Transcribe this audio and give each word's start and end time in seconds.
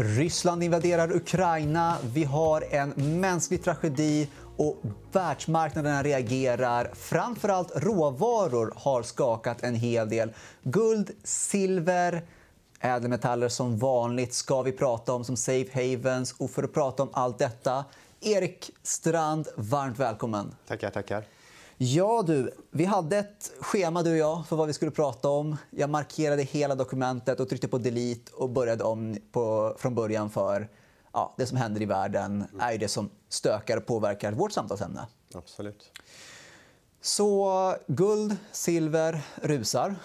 Ryssland 0.00 0.62
invaderar 0.62 1.16
Ukraina. 1.16 1.96
Vi 2.14 2.24
har 2.24 2.64
en 2.70 3.20
mänsklig 3.20 3.64
tragedi 3.64 4.28
och 4.56 4.82
världsmarknaderna 5.12 6.02
reagerar. 6.02 6.90
Framförallt 6.94 7.72
råvaror 7.76 8.72
har 8.76 9.02
skakat 9.02 9.62
en 9.62 9.74
hel 9.74 10.08
del. 10.08 10.32
Guld, 10.62 11.10
silver, 11.24 12.22
ädelmetaller 12.80 13.48
som 13.48 13.78
vanligt 13.78 14.34
ska 14.34 14.62
vi 14.62 14.72
prata 14.72 15.12
om 15.12 15.24
som 15.24 15.36
safe 15.36 15.70
havens. 15.74 16.34
Och 16.38 16.50
för 16.50 16.62
att 16.62 16.74
prata 16.74 17.02
om 17.02 17.08
allt 17.12 17.38
detta, 17.38 17.84
Erik 18.20 18.70
Strand, 18.82 19.48
varmt 19.56 19.98
välkommen. 19.98 20.54
Tackar, 20.66 20.90
tackar. 20.90 21.24
Ja, 21.80 22.22
du. 22.26 22.54
Vi 22.70 22.84
hade 22.84 23.18
ett 23.18 23.52
schema, 23.60 24.02
du 24.02 24.10
och 24.10 24.16
jag, 24.16 24.46
för 24.46 24.56
vad 24.56 24.66
vi 24.66 24.72
skulle 24.72 24.90
prata 24.90 25.28
om. 25.28 25.56
Jag 25.70 25.90
markerade 25.90 26.42
hela 26.42 26.74
dokumentet 26.74 27.40
och 27.40 27.48
tryckte 27.48 27.68
på 27.68 27.78
delete 27.78 28.32
och 28.34 28.50
började 28.50 28.84
om 28.84 29.16
på, 29.32 29.76
från 29.78 29.94
början 29.94 30.30
för 30.30 30.68
ja, 31.12 31.34
det 31.38 31.46
som 31.46 31.56
händer 31.56 31.82
i 31.82 31.84
världen 31.84 32.44
är 32.60 32.78
det 32.78 32.88
som 32.88 33.10
stökar 33.28 33.76
och 33.76 33.86
påverkar 33.86 34.32
vårt 34.32 34.52
samtalsämne. 34.52 35.06
Absolut. 35.34 35.92
Så 37.00 37.74
guld, 37.86 38.36
silver 38.52 39.22
rusar. 39.34 39.96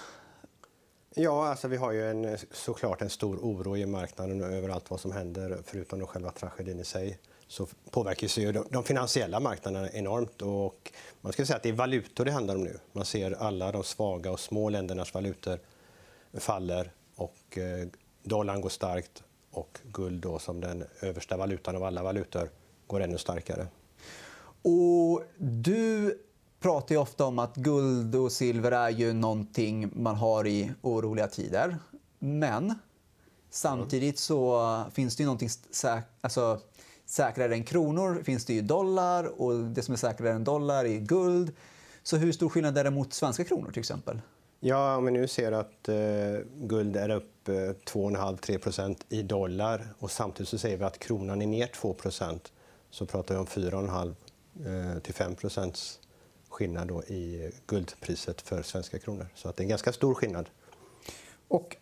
Ja, 1.15 1.47
alltså 1.47 1.67
vi 1.67 1.77
har 1.77 1.91
ju 1.91 2.09
en, 2.09 2.37
såklart 2.51 3.01
en 3.01 3.09
stor 3.09 3.37
oro 3.37 3.77
i 3.77 3.85
marknaden 3.85 4.41
över 4.41 4.69
allt 4.69 4.89
vad 4.89 4.99
som 4.99 5.11
händer, 5.11 5.59
förutom 5.65 6.07
själva 6.07 6.31
tragedin 6.31 6.79
i 6.79 6.85
sig 6.85 7.19
så 7.53 7.67
påverkas 7.91 8.37
ju 8.37 8.51
de 8.51 8.83
finansiella 8.83 9.39
marknaderna 9.39 9.89
enormt. 9.89 10.41
Och 10.41 10.91
man 11.21 11.33
ska 11.33 11.45
säga 11.45 11.57
att 11.57 11.63
det 11.63 11.69
är 11.69 11.73
valutor 11.73 12.25
det 12.25 12.31
handlar 12.31 12.55
om 12.55 12.63
nu. 12.63 12.79
Man 12.91 13.05
ser 13.05 13.31
alla 13.31 13.71
de 13.71 13.83
svaga 13.83 14.31
och 14.31 14.39
små 14.39 14.69
ländernas 14.69 15.13
valutor 15.13 15.59
faller 16.33 16.91
och 17.15 17.57
eh, 17.57 17.87
dollarn 18.23 18.61
går 18.61 18.69
starkt 18.69 19.23
och 19.51 19.79
guld 19.83 20.21
då, 20.21 20.39
som 20.39 20.61
den 20.61 20.83
översta 21.01 21.37
valutan 21.37 21.75
av 21.75 21.83
alla 21.83 22.03
valutor 22.03 22.49
går 22.87 23.01
ännu 23.01 23.17
starkare. 23.17 23.67
Och 24.61 25.23
du 25.37 26.17
pratar 26.59 26.97
ofta 26.97 27.25
om 27.25 27.39
att 27.39 27.55
guld 27.55 28.15
och 28.15 28.31
silver 28.31 28.71
är 28.71 28.89
ju 28.89 29.13
någonting 29.13 29.89
man 29.93 30.15
har 30.15 30.47
i 30.47 30.71
oroliga 30.81 31.27
tider. 31.27 31.77
Men 32.19 32.79
samtidigt 33.49 34.19
så 34.19 34.83
finns 34.93 35.15
det 35.15 35.23
ju 35.23 35.25
någonting 35.25 35.49
alltså, 36.21 36.59
säkrare 37.13 37.53
än 37.53 37.63
kronor 37.63 38.23
finns 38.23 38.45
det 38.45 38.53
ju 38.53 38.61
dollar 38.61 39.41
och 39.41 39.53
det 39.53 39.81
som 39.81 39.93
är 39.93 39.97
säkrare 39.97 40.33
än 40.33 40.43
dollar 40.43 40.85
är 40.85 40.99
guld. 40.99 41.51
Så 42.03 42.17
hur 42.17 42.31
stor 42.31 42.49
skillnad 42.49 42.77
är 42.77 42.83
det 42.83 42.91
mot 42.91 43.13
svenska 43.13 43.43
kronor 43.43 43.71
till 43.71 43.79
exempel? 43.79 44.21
Ja, 44.59 44.95
om 44.95 45.05
vi 45.05 45.11
nu 45.11 45.27
ser 45.27 45.51
att 45.51 45.89
eh, 45.89 45.95
guld 46.55 46.95
är 46.95 47.09
upp 47.09 47.47
eh, 47.47 47.53
2,5-3% 47.53 48.97
i 49.09 49.21
dollar 49.21 49.87
och 49.99 50.11
samtidigt 50.11 50.49
så 50.49 50.57
säger 50.57 50.77
vi 50.77 50.83
att 50.83 50.99
kronan 50.99 51.41
är 51.41 51.47
ner 51.47 51.67
2% 51.67 52.39
så 52.89 53.05
pratar 53.05 53.35
vi 53.35 53.39
om 53.39 53.47
4,5 53.47 54.15
eh, 54.95 54.99
till 54.99 55.13
5% 55.13 55.99
skillnad 56.49 56.87
då 56.87 57.03
i 57.03 57.51
guldpriset 57.67 58.41
för 58.41 58.61
svenska 58.61 58.99
kronor. 58.99 59.27
Så 59.35 59.49
att 59.49 59.55
det 59.55 59.61
är 59.61 59.65
en 59.65 59.69
ganska 59.69 59.93
stor 59.93 60.13
skillnad. 60.13 60.49
Och 61.47 61.77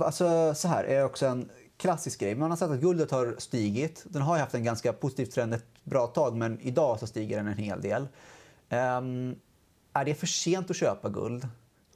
alltså, 0.00 0.54
så 0.54 0.68
här 0.68 0.84
är 0.84 1.04
också 1.04 1.26
en 1.26 1.50
klassisk 1.80 2.20
grej. 2.20 2.34
Man 2.34 2.50
har 2.50 2.56
sett 2.56 2.70
att 2.70 2.80
guldet 2.80 3.10
har 3.10 3.34
stigit. 3.38 4.04
Den 4.08 4.22
har 4.22 4.38
haft 4.38 4.54
en 4.54 4.64
ganska 4.64 4.92
positiv 4.92 5.26
trend 5.26 5.54
ett 5.54 5.64
bra 5.84 6.06
tag, 6.06 6.36
men 6.36 6.60
idag 6.60 7.00
så 7.00 7.06
stiger 7.06 7.36
den 7.36 7.46
en 7.46 7.58
hel 7.58 7.80
del. 7.80 8.02
Um, 8.70 9.36
är 9.92 10.04
det 10.04 10.14
för 10.14 10.26
sent 10.26 10.70
att 10.70 10.76
köpa 10.76 11.08
guld? 11.08 11.48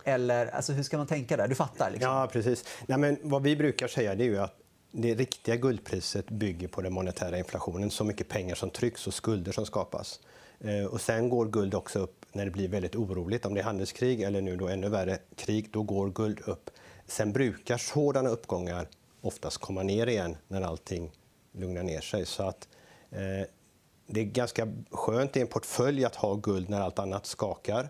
Eller 0.04 0.46
alltså, 0.46 0.72
hur 0.72 0.82
ska 0.82 0.98
man 0.98 1.06
tänka 1.06 1.36
där? 1.36 1.48
Du 1.48 1.54
fattar? 1.54 1.90
Liksom. 1.90 2.12
Ja, 2.12 2.28
precis. 2.32 2.64
Nej, 2.86 2.98
men 2.98 3.18
vad 3.22 3.42
vi 3.42 3.56
brukar 3.56 3.88
säga 3.88 4.12
är 4.12 4.16
ju 4.16 4.38
att 4.38 4.58
det 4.92 5.14
riktiga 5.14 5.56
guldpriset 5.56 6.30
bygger 6.30 6.68
på 6.68 6.82
den 6.82 6.92
monetära 6.92 7.38
inflationen. 7.38 7.90
Så 7.90 8.04
mycket 8.04 8.28
pengar 8.28 8.54
som 8.54 8.70
trycks 8.70 9.06
och 9.06 9.14
skulder 9.14 9.52
som 9.52 9.66
skapas. 9.66 10.20
Ehm, 10.60 10.86
och 10.86 11.00
sen 11.00 11.28
går 11.28 11.46
guld 11.46 11.74
också 11.74 11.98
upp 11.98 12.24
när 12.32 12.44
det 12.44 12.50
blir 12.50 12.68
väldigt 12.68 12.96
oroligt. 12.96 13.46
Om 13.46 13.54
det 13.54 13.60
är 13.60 13.64
handelskrig 13.64 14.22
eller 14.22 14.40
nu 14.40 14.56
då 14.56 14.68
ännu 14.68 14.88
värre 14.88 15.18
krig, 15.36 15.68
då 15.72 15.82
går 15.82 16.10
guld 16.10 16.40
upp. 16.40 16.70
Sen 17.06 17.32
brukar 17.32 17.76
sådana 17.76 18.30
uppgångar 18.30 18.88
oftast 19.24 19.58
komma 19.58 19.82
ner 19.82 20.06
igen 20.06 20.36
när 20.48 20.62
allting 20.62 21.12
lugnar 21.52 21.82
ner 21.82 22.00
sig. 22.00 22.26
Så 22.26 22.42
att, 22.42 22.68
eh, 23.10 23.48
det 24.06 24.20
är 24.20 24.24
ganska 24.24 24.68
skönt 24.90 25.36
i 25.36 25.40
en 25.40 25.46
portfölj 25.46 26.04
att 26.04 26.14
ha 26.16 26.34
guld 26.34 26.68
när 26.68 26.80
allt 26.80 26.98
annat 26.98 27.26
skakar. 27.26 27.82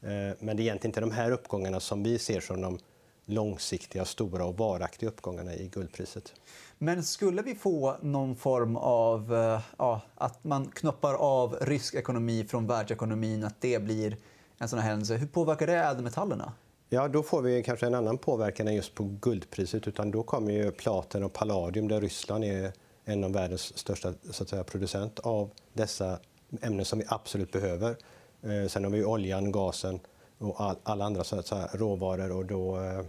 Eh, 0.00 0.36
men 0.38 0.56
det 0.56 0.62
är 0.62 0.64
egentligen 0.64 0.90
inte 0.90 1.00
de 1.00 1.10
här 1.10 1.30
uppgångarna 1.30 1.80
som 1.80 2.02
vi 2.02 2.18
ser 2.18 2.40
som 2.40 2.60
de 2.60 2.78
långsiktiga, 3.26 4.04
stora 4.04 4.44
och 4.44 4.58
varaktiga 4.58 5.10
uppgångarna 5.10 5.54
i 5.54 5.68
guldpriset. 5.68 6.34
Men 6.78 7.04
skulle 7.04 7.42
vi 7.42 7.54
få 7.54 7.96
någon 8.02 8.36
form 8.36 8.76
av... 8.76 9.34
Eh, 9.34 9.60
ja, 9.78 10.00
att 10.14 10.44
man 10.44 10.70
knoppar 10.70 11.14
av 11.14 11.56
rysk 11.60 11.94
ekonomi 11.94 12.44
från 12.48 12.66
världsekonomin, 12.66 13.44
att 13.44 13.60
det 13.60 13.82
blir 13.82 14.16
en 14.58 14.68
sån 14.68 14.78
här 14.78 14.88
händelse. 14.88 15.14
Hur 15.14 15.26
påverkar 15.26 15.66
det 15.66 15.76
ädelmetallerna? 15.76 16.52
Ja, 16.88 17.08
då 17.08 17.22
får 17.22 17.42
vi 17.42 17.62
kanske 17.62 17.86
en 17.86 17.94
annan 17.94 18.18
påverkan 18.18 18.68
än 18.68 18.74
just 18.74 18.94
på 18.94 19.04
guldpriset. 19.20 19.88
utan 19.88 20.10
Då 20.10 20.22
kommer 20.22 20.52
ju 20.52 20.72
platen 20.72 21.24
och 21.24 21.32
palladium, 21.32 21.88
där 21.88 22.00
Ryssland 22.00 22.44
är 22.44 22.72
en 23.04 23.24
av 23.24 23.32
världens 23.32 23.78
största 23.78 24.12
så 24.30 24.42
att 24.42 24.48
säga, 24.48 24.64
producent 24.64 25.18
av 25.18 25.50
dessa 25.72 26.18
ämnen 26.60 26.84
som 26.84 26.98
vi 26.98 27.04
absolut 27.08 27.52
behöver. 27.52 27.96
Eh, 28.42 28.68
sen 28.68 28.84
har 28.84 28.90
vi 28.90 29.04
oljan, 29.04 29.52
gasen 29.52 30.00
och 30.38 30.60
all, 30.60 30.76
alla 30.82 31.04
andra 31.04 31.24
så 31.24 31.38
att 31.38 31.46
säga, 31.46 31.68
råvaror. 31.72 32.32
Och 32.32 32.46
då, 32.46 32.80
eh, 32.80 33.04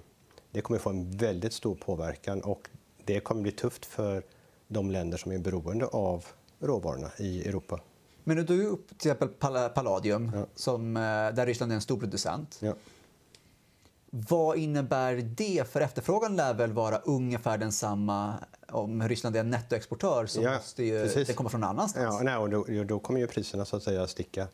det 0.52 0.62
kommer 0.62 0.80
få 0.80 0.90
en 0.90 1.18
väldigt 1.18 1.54
stor 1.54 1.76
påverkan. 1.76 2.42
och 2.42 2.70
Det 3.06 3.20
kommer 3.20 3.42
bli 3.42 3.52
tufft 3.52 3.86
för 3.86 4.24
de 4.68 4.92
länder 4.92 5.18
som 5.18 5.32
är 5.32 5.38
beroende 5.38 5.86
av 5.86 6.26
råvarorna 6.59 7.12
i 7.18 7.48
Europa. 7.48 7.80
Men 8.24 8.38
du 8.38 8.46
tog 8.46 8.59
upp 8.59 8.88
till 8.88 9.12
exempel 9.12 9.28
palladium, 9.70 10.32
ja. 10.36 10.46
som, 10.56 10.98
eh, 10.98 11.02
där 11.02 11.46
Ryssland 11.46 11.72
är 11.72 11.76
en 11.76 11.82
stor 11.82 12.00
producent. 12.00 12.58
Ja. 12.62 12.74
Vad 14.29 14.57
innebär 14.57 15.16
det? 15.16 15.63
För 15.69 15.81
efterfrågan 15.81 16.35
lär 16.35 16.53
väl 16.53 16.72
vara 16.72 16.97
ungefär 16.97 17.57
densamma. 17.57 18.33
Om 18.69 19.07
Ryssland 19.07 19.35
är 19.35 19.39
en 19.39 19.50
nettoexportör 19.50 20.25
så 20.25 20.41
ja, 20.41 20.53
måste 20.53 20.83
ju 20.83 21.07
det 21.07 21.33
komma 21.35 21.50
från 21.50 21.61
någon 21.61 21.69
annanstans. 21.69 22.16
Ja, 22.19 22.23
nej, 22.23 22.38
och 22.38 22.50
då, 22.50 22.83
då 22.83 23.00
kommer 23.00 23.19
ju 23.19 23.28
priserna 23.28 23.66
så 23.66 23.75
att 23.75 23.83
säga 23.83 24.07
sticka. 24.07 24.47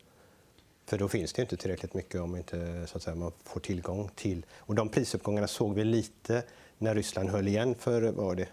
För 0.86 0.98
då 0.98 1.08
finns 1.08 1.32
det 1.32 1.42
inte 1.42 1.56
tillräckligt 1.56 1.94
mycket 1.94 2.20
om 2.20 2.36
inte 2.36 2.86
så 2.86 2.96
att 2.96 3.02
säga, 3.02 3.16
man 3.16 3.32
får 3.44 3.60
tillgång 3.60 4.10
till... 4.14 4.46
Och 4.58 4.74
de 4.74 4.88
prisuppgångarna 4.88 5.46
såg 5.46 5.74
vi 5.74 5.84
lite 5.84 6.42
när 6.78 6.94
Ryssland 6.94 7.28
höll 7.28 7.48
igen 7.48 7.74
för 7.74 8.02
var 8.02 8.34
det, 8.34 8.48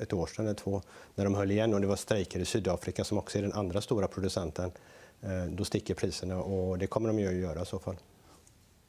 ett 0.00 0.12
år 0.12 0.26
sedan 0.26 0.44
eller 0.44 0.54
två. 0.54 0.82
När 1.14 1.24
de 1.24 1.34
höll 1.34 1.50
igen 1.50 1.74
och 1.74 1.80
det 1.80 1.86
var 1.86 1.96
strejker 1.96 2.40
i 2.40 2.44
Sydafrika 2.44 3.04
som 3.04 3.18
också 3.18 3.38
är 3.38 3.42
den 3.42 3.52
andra 3.52 3.80
stora 3.80 4.08
producenten. 4.08 4.70
Eh, 5.22 5.44
då 5.44 5.64
sticker 5.64 5.94
priserna 5.94 6.42
och 6.42 6.78
det 6.78 6.86
kommer 6.86 7.08
de 7.08 7.18
ju 7.18 7.28
att 7.28 7.34
göra 7.34 7.62
i 7.62 7.66
så 7.66 7.78
fall. 7.78 7.96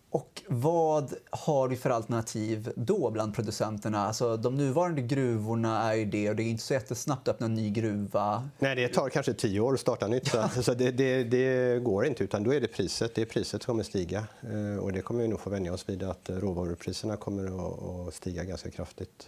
Och 0.10 0.44
vad 0.48 1.14
har 1.30 1.68
vi 1.68 1.76
för 1.76 1.90
alternativ 1.90 2.72
då 2.76 3.12
bland 3.12 3.36
producenterna? 3.36 4.08
Alltså, 4.08 4.38
de 4.38 4.58
nuvarande 4.58 5.02
gruvorna 5.02 5.92
är 5.92 5.96
ju 5.96 6.06
det 6.06 6.30
och 6.30 6.36
det 6.36 6.44
är 6.44 6.46
inte 6.46 6.64
så 6.64 6.74
jättesnabbt 6.74 7.28
att 7.28 7.36
öppna 7.36 7.46
en 7.46 7.54
ny 7.54 7.70
gruva. 7.70 8.50
Nej, 8.60 8.76
det 8.76 8.88
tar 8.88 9.10
kanske 9.10 9.34
tio 9.34 9.60
år 9.60 9.74
att 9.74 9.80
starta 9.80 10.08
nytt. 10.08 10.34
Ja. 10.34 10.50
Så 10.50 10.74
det, 10.74 10.92
det, 10.92 11.24
det, 11.24 11.80
går 11.84 12.06
inte, 12.06 12.24
utan 12.24 12.44
då 12.44 12.54
är 12.54 12.62
det 12.62 12.68
priset. 12.68 13.16
Det 13.16 13.22
är 13.22 13.26
priset 13.26 13.64
som 13.64 13.74
kommer 13.74 13.84
stiga. 13.84 14.28
Eh, 14.42 14.84
och 14.84 14.94
det 14.94 15.02
kommer 15.02 15.22
vi 15.22 15.28
nog 15.28 15.40
få 15.40 15.50
vänja 15.50 15.74
oss 15.74 15.90
vid 15.90 16.04
att 16.04 16.30
råvarupriserna 16.30 17.18
kommer 17.18 18.08
att 18.08 18.14
stiga 18.14 18.44
ganska 18.44 18.72
kraftigt. 18.72 19.28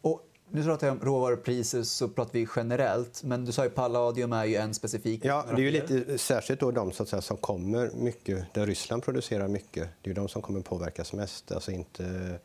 Och 0.00 0.22
nu 0.50 0.64
pratar 0.64 0.86
jag 0.86 0.96
om 0.96 1.02
råvarupriser 1.02 1.82
så 1.82 2.08
pratar 2.08 2.32
vi 2.32 2.48
generellt. 2.56 3.22
Men 3.24 3.44
du 3.44 3.52
sa 3.52 3.64
ju 3.64 3.70
palladium 3.70 4.32
är 4.32 4.44
ju 4.44 4.56
en 4.56 4.74
specifik. 4.74 5.24
Ja, 5.24 5.44
det 5.50 5.62
är 5.62 5.64
ju 5.64 5.70
lite 5.70 6.18
särskilt 6.18 6.60
då 6.60 6.70
de 6.70 6.92
så 6.92 7.02
att 7.02 7.08
säga, 7.08 7.22
som 7.22 7.36
kommer 7.36 7.90
mycket, 7.94 8.54
där 8.54 8.66
Ryssland 8.66 9.02
producerar 9.02 9.48
mycket. 9.48 9.88
Det 10.02 10.10
är 10.10 10.14
de 10.14 10.28
som 10.28 10.42
kommer 10.42 10.60
påverkas 10.60 11.12
mest. 11.12 11.52
Alltså 11.52 11.70
inte, 11.70 12.38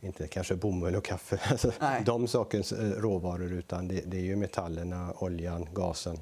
inte 0.00 0.28
kanske 0.28 0.54
bomull 0.54 0.96
och 0.96 1.04
kaffe, 1.04 1.40
alltså, 1.50 1.72
de 2.04 2.28
sortens 2.28 2.72
eh, 2.72 2.90
råvaror, 2.90 3.52
utan 3.52 3.88
det, 3.88 4.00
det 4.06 4.16
är 4.16 4.22
ju 4.22 4.36
metallerna, 4.36 5.12
oljan, 5.18 5.68
gasen. 5.74 6.18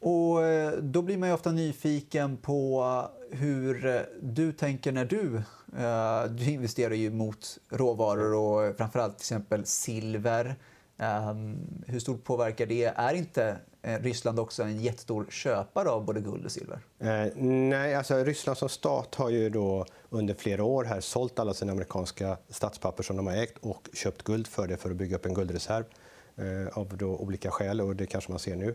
Och 0.00 0.42
eh, 0.44 0.72
då 0.72 1.02
blir 1.02 1.18
man 1.18 1.28
ju 1.28 1.34
ofta 1.34 1.52
nyfiken 1.52 2.36
på 2.36 3.02
hur 3.30 3.86
eh, 3.86 4.00
du 4.20 4.52
tänker 4.52 4.92
när 4.92 5.04
du, 5.04 5.36
eh, 5.78 6.24
du 6.30 6.50
investerar 6.50 6.94
ju 6.94 7.10
mot 7.10 7.58
råvaror 7.70 8.34
och 8.34 8.76
framförallt 8.76 9.18
till 9.18 9.22
exempel 9.22 9.66
silver. 9.66 10.56
Ehm, 10.98 11.58
hur 11.86 12.00
stort 12.00 12.24
påverkar 12.24 12.66
det? 12.66 12.84
Är 12.96 13.14
inte 13.14 13.56
Ryssland 13.82 14.40
också 14.40 14.62
en 14.62 14.80
jättestor 14.80 15.26
köpare 15.30 15.88
av 15.88 16.04
både 16.04 16.20
guld 16.20 16.44
och 16.44 16.52
silver? 16.52 16.80
Eh, 16.98 17.32
nej, 17.44 17.94
alltså 17.94 18.24
Ryssland 18.24 18.58
som 18.58 18.68
stat 18.68 19.14
har 19.14 19.30
ju 19.30 19.50
då 19.50 19.86
under 20.10 20.34
flera 20.34 20.64
år 20.64 20.84
här 20.84 21.00
sålt 21.00 21.38
alla 21.38 21.54
sina 21.54 21.72
amerikanska 21.72 22.36
statspapper 22.48 23.02
som 23.02 23.16
de 23.16 23.26
har 23.26 23.36
ägt 23.36 23.58
och 23.60 23.88
köpt 23.92 24.22
guld 24.22 24.46
för 24.46 24.66
det 24.66 24.76
för 24.76 24.90
att 24.90 24.96
bygga 24.96 25.16
upp 25.16 25.26
en 25.26 25.34
guldreserv 25.34 25.84
eh, 26.36 26.78
av 26.78 26.96
då 26.96 27.16
olika 27.16 27.50
skäl 27.50 27.80
och 27.80 27.96
det 27.96 28.06
kanske 28.06 28.32
man 28.32 28.38
ser 28.38 28.56
nu. 28.56 28.74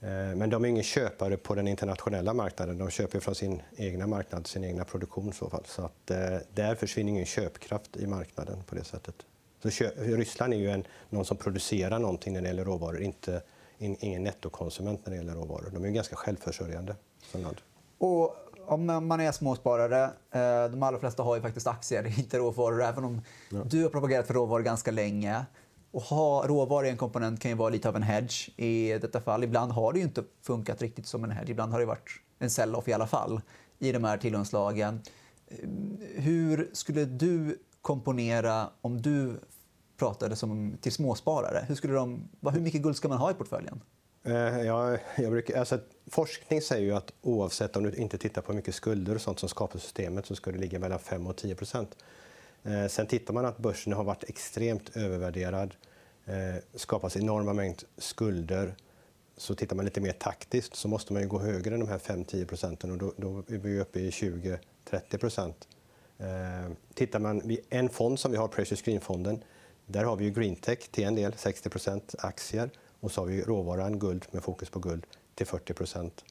Eh, 0.00 0.08
men 0.36 0.50
de 0.50 0.64
är 0.64 0.68
ingen 0.68 0.82
köpare 0.82 1.36
på 1.36 1.54
den 1.54 1.68
internationella 1.68 2.34
marknaden. 2.34 2.78
De 2.78 2.90
köper 2.90 3.20
från 3.20 3.34
sin 3.34 3.62
egna 3.76 4.06
marknad, 4.06 4.46
sin 4.46 4.64
egna 4.64 4.84
produktion. 4.84 5.32
Så, 5.32 5.50
fall. 5.50 5.64
så 5.66 5.82
att, 5.82 6.10
eh, 6.10 6.38
där 6.54 6.74
försvinner 6.74 7.10
ingen 7.10 7.26
köpkraft 7.26 7.96
i 7.96 8.06
marknaden 8.06 8.62
på 8.66 8.74
det 8.74 8.84
sättet. 8.84 9.14
Så 9.62 9.68
Ryssland 9.96 10.52
är 10.52 10.58
ju 10.58 10.70
en, 10.70 10.84
någon 11.10 11.24
som 11.24 11.36
producerar 11.36 11.98
någonting 11.98 12.32
när 12.32 12.40
det 12.40 12.48
gäller 12.48 12.64
råvaror, 12.64 13.02
inte 13.02 13.42
in, 13.78 13.96
ingen 14.00 14.24
nettokonsument 14.24 15.06
när 15.06 15.10
det 15.10 15.16
gäller 15.16 15.34
råvaror. 15.34 15.70
De 15.72 15.84
är 15.84 15.88
ganska 15.88 16.16
självförsörjande 16.16 16.96
som 17.32 17.42
land. 17.42 17.56
Och 17.98 18.36
om 18.66 18.86
man 18.86 19.20
är 19.20 19.32
småsparare, 19.32 20.04
eh, 20.30 20.70
de 20.70 20.82
allra 20.82 20.98
flesta 20.98 21.22
har 21.22 21.36
ju 21.36 21.42
faktiskt 21.42 21.66
aktier, 21.66 22.18
inte 22.18 22.38
råvaror. 22.38 22.82
Även 22.82 23.04
om 23.04 23.20
du 23.64 23.82
har 23.82 23.90
propagerat 23.90 24.26
för 24.26 24.34
råvaror 24.34 24.62
ganska 24.62 24.90
länge. 24.90 25.44
Och 25.90 26.02
ha 26.02 26.46
råvaror 26.46 26.86
i 26.86 26.90
en 26.90 26.96
komponent 26.96 27.40
kan 27.40 27.50
ju 27.50 27.56
vara 27.56 27.70
lite 27.70 27.88
av 27.88 27.96
en 27.96 28.02
hedge 28.02 28.48
i 28.56 28.98
detta 28.98 29.20
fall. 29.20 29.44
Ibland 29.44 29.72
har 29.72 29.92
det 29.92 29.98
ju 29.98 30.04
inte 30.04 30.24
funkat 30.42 30.82
riktigt 30.82 31.06
som 31.06 31.24
en 31.24 31.30
hedge. 31.30 31.50
Ibland 31.50 31.72
har 31.72 31.80
det 31.80 31.86
varit 31.86 32.10
en 32.38 32.50
sell-off 32.50 32.88
i 32.88 32.92
alla 32.92 33.06
fall 33.06 33.40
i 33.78 33.92
de 33.92 34.04
här 34.04 34.18
tillgångslagen. 34.18 35.00
Eh, 35.48 35.68
hur 36.14 36.70
skulle 36.72 37.04
du 37.04 37.58
komponera 37.82 38.68
om 38.80 39.02
du 39.02 39.40
pratade 39.98 40.36
som 40.36 40.78
till 40.80 40.92
småsparare? 40.92 41.64
Hur, 41.68 41.74
skulle 41.74 41.94
de, 41.94 42.28
hur 42.52 42.60
mycket 42.60 42.82
guld 42.82 42.96
ska 42.96 43.08
man 43.08 43.18
ha 43.18 43.30
i 43.30 43.34
portföljen? 43.34 43.80
Eh, 44.24 44.62
ja, 44.62 44.98
jag 45.16 45.30
brukar, 45.30 45.58
alltså, 45.58 45.78
forskning 46.06 46.62
säger 46.62 46.84
ju 46.84 46.94
att 46.94 47.12
oavsett 47.22 47.76
om 47.76 47.82
du 47.82 47.94
inte 47.94 48.18
tittar 48.18 48.42
på 48.42 48.52
hur 48.52 48.56
mycket 48.56 48.74
skulder 48.74 49.14
och 49.14 49.20
sånt 49.20 49.38
som 49.38 49.48
skapar 49.48 49.78
systemet 49.78 50.26
så 50.26 50.34
ska 50.34 50.50
det 50.50 50.58
ligga 50.58 50.78
mellan 50.78 50.98
5 50.98 51.26
och 51.26 51.36
10 51.36 51.56
Eh, 52.64 52.86
sen 52.86 53.06
tittar 53.06 53.34
man 53.34 53.44
att 53.44 53.58
börsen 53.58 53.92
har 53.92 54.04
varit 54.04 54.24
extremt 54.24 54.96
övervärderad, 54.96 55.74
eh, 56.26 56.34
skapas 56.74 57.16
enorma 57.16 57.52
mängd 57.52 57.82
skulder. 57.96 58.74
Så 59.36 59.54
tittar 59.54 59.76
man 59.76 59.84
lite 59.84 60.00
mer 60.00 60.12
taktiskt 60.12 60.76
så 60.76 60.88
måste 60.88 61.12
man 61.12 61.22
ju 61.22 61.28
gå 61.28 61.38
högre 61.38 61.74
än 61.74 61.80
de 61.80 61.88
här 61.88 61.98
5-10 61.98 62.44
procenten 62.44 62.90
och 62.90 62.98
då, 62.98 63.12
då, 63.16 63.38
är 63.38 63.58
vi 63.58 63.80
uppe 63.80 64.00
i 64.00 64.10
20-30 64.10 65.18
procent. 65.18 65.68
Eh, 66.18 66.72
tittar 66.94 67.18
man 67.18 67.40
vid 67.44 67.60
en 67.70 67.88
fond 67.88 68.18
som 68.18 68.30
vi 68.30 68.36
har, 68.36 68.48
Precious 68.48 68.82
Green-fonden, 68.82 69.44
där 69.86 70.04
har 70.04 70.16
vi 70.16 70.24
ju 70.24 70.30
Greentech 70.30 70.88
till 70.88 71.04
en 71.04 71.14
del, 71.14 71.32
60 71.36 71.70
procent 71.70 72.14
aktier. 72.18 72.70
Och 73.00 73.12
så 73.12 73.20
har 73.20 73.26
vi 73.26 73.42
råvaran 73.42 73.98
guld 73.98 74.26
med 74.30 74.42
fokus 74.42 74.70
på 74.70 74.78
guld 74.78 75.06
till 75.34 75.46
40 75.46 75.74
procent. 75.74 76.24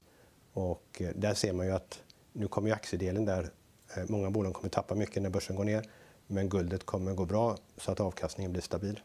Och 0.54 1.02
eh, 1.02 1.10
där 1.16 1.34
ser 1.34 1.54
man 1.54 1.66
ju 1.66 1.72
att 1.72 2.04
nu 2.34 2.48
kommer 2.48 2.68
ju 2.68 2.74
aktiedelen 2.74 3.26
där. 3.26 3.50
Eh, 3.96 4.04
många 4.08 4.30
bolag 4.30 4.54
kommer 4.54 4.70
tappa 4.70 4.96
mycket 4.96 5.24
när 5.24 5.30
börsen 5.30 5.56
går 5.56 5.64
ner. 5.64 5.86
Men 6.28 6.50
guldet 6.50 6.86
kommer 6.86 7.14
gå 7.14 7.26
bra 7.26 7.58
så 7.78 7.92
att 7.92 8.00
avkastningen 8.00 8.52
blir 8.52 8.62
stabil. 8.62 9.00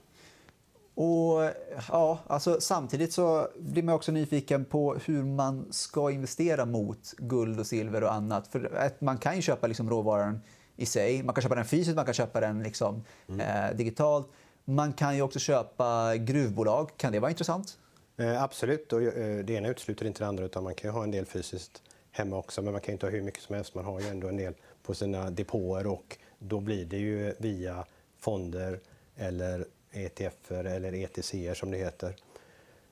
Och, 0.95 1.51
ja, 1.89 2.19
alltså, 2.27 2.61
samtidigt 2.61 3.13
så 3.13 3.49
blir 3.59 3.83
man 3.83 3.95
också 3.95 4.13
nyfiken 4.13 4.65
på 4.65 4.95
hur 4.95 5.25
man 5.25 5.73
ska 5.73 6.11
investera 6.11 6.65
mot 6.65 7.13
guld 7.19 7.61
och 7.61 7.67
silver 7.67 8.05
och 8.05 8.13
annat. 8.13 8.49
För 8.49 8.91
man 8.99 9.19
kan 9.19 9.37
ju 9.37 9.43
köpa 9.43 9.67
liksom 9.67 9.91
råvaran 9.91 10.41
i 10.77 10.87
sig. 10.87 11.23
Man 11.23 11.35
kan 11.35 11.43
köpa 11.43 11.55
den 11.55 11.65
fysiskt, 11.65 11.97
man 11.97 12.05
kan 12.05 12.15
köpa 12.15 12.41
den 12.41 12.63
liksom, 12.63 13.05
mm. 13.29 13.41
eh, 13.41 13.77
digitalt. 13.77 14.29
Man 14.65 14.93
kan 14.93 15.17
ju 15.17 15.23
också 15.23 15.39
köpa 15.39 16.17
gruvbolag. 16.17 16.91
Kan 16.97 17.13
det 17.13 17.21
vara 17.21 17.31
intressant? 17.31 17.79
Eh, 18.17 18.43
absolut. 18.43 18.93
Och, 18.93 19.03
eh, 19.03 19.45
det 19.45 19.53
ena 19.53 19.69
utesluter 19.69 20.07
inte 20.07 20.25
det 20.25 20.29
andra. 20.29 20.45
Utan 20.45 20.65
man 20.65 20.75
kan 20.75 20.91
ha 20.91 21.03
en 21.03 21.11
del 21.11 21.27
fysiskt 21.27 21.83
hemma 22.11 22.37
också. 22.37 22.63
Men 22.63 22.73
man 22.73 22.81
kan 22.81 22.93
inte 22.93 23.07
ha 23.07 23.11
hur 23.11 23.23
mycket 23.23 23.43
som 23.43 23.55
helst. 23.55 23.75
Man 23.75 23.85
har 23.85 24.01
ju 24.01 24.09
ändå 24.09 24.29
en 24.29 24.37
del 24.37 24.55
på 24.83 24.95
sina 24.95 25.31
depåer. 25.31 25.87
Och 25.87 26.19
då 26.43 26.61
blir 26.61 26.85
det 26.85 26.99
ju 26.99 27.35
via 27.39 27.85
fonder 28.19 28.81
eller 29.17 29.67
ETF 29.93 30.51
eller 30.51 30.95
ETC 30.95 31.35
som 31.55 31.71
det 31.71 31.77
heter. 31.77 32.17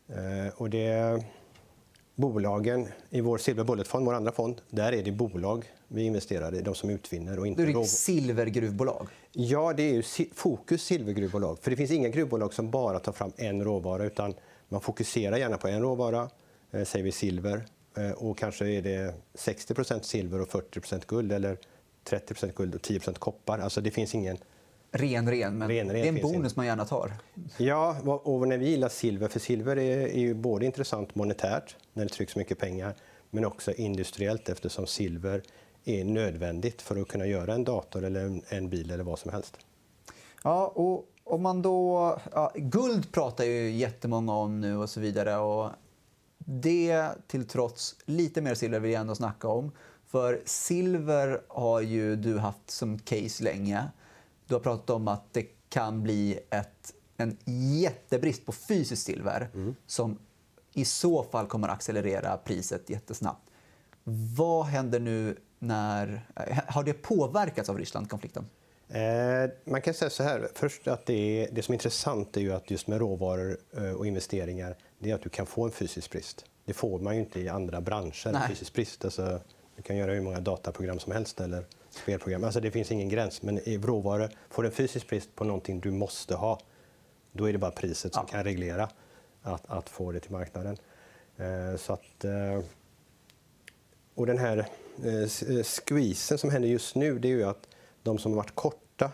Eh, 0.08 0.54
och 0.54 0.70
det, 0.70 1.24
bolagen 2.14 2.88
i 3.10 3.20
vår 3.20 3.38
Silver 3.38 3.64
Bullet-fond, 3.64 4.06
vår 4.06 4.14
andra 4.14 4.32
fond, 4.32 4.60
där 4.70 4.92
är 4.92 5.02
det 5.02 5.12
bolag 5.12 5.64
vi 5.88 6.02
investerar 6.02 6.54
i, 6.54 6.60
de 6.62 6.74
som 6.74 6.90
utvinner. 6.90 7.38
Och 7.38 7.46
inte 7.46 7.62
det 7.62 7.72
är 7.72 7.84
silvergruvbolag? 7.84 9.08
Ja, 9.32 9.72
det 9.72 9.82
är 9.82 9.94
ju 9.94 10.02
fokus 10.34 10.82
silvergruvbolag. 10.82 11.58
För 11.58 11.70
det 11.70 11.76
finns 11.76 11.90
inga 11.90 12.08
gruvbolag 12.08 12.54
som 12.54 12.70
bara 12.70 12.98
tar 12.98 13.12
fram 13.12 13.32
en 13.36 13.64
råvara 13.64 14.04
utan 14.04 14.34
man 14.68 14.80
fokuserar 14.80 15.36
gärna 15.36 15.58
på 15.58 15.68
en 15.68 15.80
råvara, 15.80 16.30
eh, 16.70 16.84
säger 16.84 17.04
vi 17.04 17.12
silver. 17.12 17.64
Eh, 17.96 18.10
och 18.10 18.38
kanske 18.38 18.68
är 18.68 18.82
det 18.82 19.14
60% 19.34 20.04
silver 20.04 20.40
och 20.40 20.48
40% 20.48 21.06
guld 21.06 21.32
eller 21.32 21.58
30% 22.04 22.52
guld 22.56 22.74
och 22.74 22.80
10% 22.80 23.14
koppar. 23.14 23.58
Alltså 23.58 23.80
det 23.80 23.90
finns 23.90 24.14
ingen 24.14 24.38
ren, 24.92 25.30
ren, 25.30 25.58
men 25.58 25.68
ren, 25.68 25.90
ren, 25.90 26.02
det 26.02 26.08
är 26.08 26.08
en 26.08 26.22
bonus 26.22 26.56
man 26.56 26.66
gärna 26.66 26.84
tar. 26.84 27.12
Ja, 27.56 27.96
och 28.04 28.48
när 28.48 28.58
vi 28.58 28.68
gillar 28.68 28.88
silver, 28.88 29.28
för 29.28 29.40
silver 29.40 29.78
är, 29.78 29.98
är 29.98 30.20
ju 30.20 30.34
både 30.34 30.66
intressant 30.66 31.14
monetärt, 31.14 31.76
när 31.92 32.04
det 32.04 32.10
trycks 32.10 32.36
mycket 32.36 32.58
pengar, 32.58 32.94
men 33.30 33.44
också 33.44 33.72
industriellt 33.72 34.48
eftersom 34.48 34.86
silver 34.86 35.42
är 35.84 36.04
nödvändigt 36.04 36.82
för 36.82 37.00
att 37.00 37.08
kunna 37.08 37.26
göra 37.26 37.54
en 37.54 37.64
dator 37.64 38.04
eller 38.04 38.40
en 38.48 38.68
bil 38.68 38.90
eller 38.90 39.04
vad 39.04 39.18
som 39.18 39.32
helst. 39.32 39.56
Ja, 40.44 40.66
och 40.66 41.06
om 41.24 41.42
man 41.42 41.62
då... 41.62 42.18
Ja, 42.32 42.52
guld 42.54 43.12
pratar 43.12 43.44
ju 43.44 43.70
jättemånga 43.70 44.32
om 44.32 44.60
nu 44.60 44.76
och 44.76 44.90
så 44.90 45.00
vidare. 45.00 45.36
Och 45.36 45.70
det 46.50 47.08
till 47.26 47.44
trots, 47.44 47.96
lite 48.04 48.40
mer 48.40 48.54
silver 48.54 48.80
vill 48.80 48.90
jag 48.90 49.00
ändå 49.00 49.14
snacka 49.14 49.48
om. 49.48 49.72
För 50.06 50.42
silver 50.44 51.42
har 51.48 51.80
ju 51.80 52.16
du 52.16 52.38
haft 52.38 52.70
som 52.70 52.98
case 52.98 53.44
länge. 53.44 53.88
Du 54.46 54.54
har 54.54 54.60
pratat 54.60 54.90
om 54.90 55.08
att 55.08 55.32
det 55.32 55.46
kan 55.68 56.02
bli 56.02 56.38
ett, 56.50 56.94
en 57.16 57.36
jättebrist 57.80 58.46
på 58.46 58.52
fysiskt 58.52 59.06
silver 59.06 59.50
mm. 59.54 59.74
som 59.86 60.18
i 60.74 60.84
så 60.84 61.22
fall 61.22 61.46
kommer 61.46 61.68
att 61.68 61.74
accelerera 61.74 62.36
priset 62.36 62.90
jättesnabbt. 62.90 63.50
Vad 64.36 64.64
händer 64.64 65.00
nu 65.00 65.36
när... 65.58 66.26
Har 66.68 66.84
det 66.84 66.92
påverkats 66.92 67.68
av 67.68 67.78
Rysslandkonflikten? 67.78 68.46
Eh, 68.88 69.50
man 69.64 69.82
kan 69.82 69.94
säga 69.94 70.10
så 70.10 70.22
här. 70.22 70.48
Först 70.54 70.88
att 70.88 71.06
det, 71.06 71.48
det 71.52 71.62
som 71.62 71.72
är 71.72 71.74
intressant 71.74 72.36
är 72.36 72.40
ju 72.40 72.52
att 72.52 72.70
just 72.70 72.86
med 72.86 72.98
råvaror 72.98 73.58
eh, 73.76 73.92
och 73.92 74.06
investeringar 74.06 74.76
det 75.00 75.10
är 75.10 75.14
att 75.14 75.22
du 75.22 75.28
kan 75.28 75.46
få 75.46 75.64
en 75.64 75.70
fysisk 75.70 76.10
brist. 76.10 76.44
Det 76.64 76.72
får 76.72 76.98
man 76.98 77.14
ju 77.14 77.20
inte 77.20 77.40
i 77.40 77.48
andra 77.48 77.80
branscher. 77.80 78.32
Nej. 78.32 78.48
Fysisk 78.48 78.74
brist. 78.74 79.04
Alltså, 79.04 79.40
du 79.76 79.82
kan 79.82 79.96
göra 79.96 80.12
hur 80.12 80.20
många 80.20 80.40
dataprogram 80.40 80.98
som 80.98 81.12
helst 81.12 81.40
eller 81.40 81.64
spelprogram. 81.90 82.44
Alltså, 82.44 82.60
det 82.60 82.70
finns 82.70 82.92
ingen 82.92 83.08
gräns. 83.08 83.42
Men 83.42 83.58
i 83.58 83.78
råvaror, 83.78 84.30
får 84.50 84.62
du 84.62 84.68
en 84.68 84.74
fysisk 84.74 85.08
brist 85.08 85.34
på 85.34 85.44
någonting 85.44 85.80
du 85.80 85.90
måste 85.90 86.34
ha, 86.34 86.60
då 87.32 87.48
är 87.48 87.52
det 87.52 87.58
bara 87.58 87.70
priset 87.70 88.14
som 88.14 88.24
ja. 88.26 88.32
kan 88.32 88.44
reglera 88.44 88.88
att, 89.42 89.70
att 89.70 89.88
få 89.88 90.12
det 90.12 90.20
till 90.20 90.32
marknaden. 90.32 90.76
Eh, 91.36 91.76
så 91.76 91.92
att, 91.92 92.24
eh, 92.24 92.60
och 94.14 94.26
den 94.26 94.38
här 94.38 94.68
eh, 95.04 95.56
eh, 95.56 95.62
squeezen 95.62 96.38
som 96.38 96.50
händer 96.50 96.68
just 96.68 96.94
nu, 96.94 97.18
det 97.18 97.28
är 97.28 97.32
ju 97.32 97.44
att 97.44 97.68
de 98.02 98.18
som 98.18 98.32
har 98.32 98.36
varit 98.36 98.54
korta, 98.54 99.12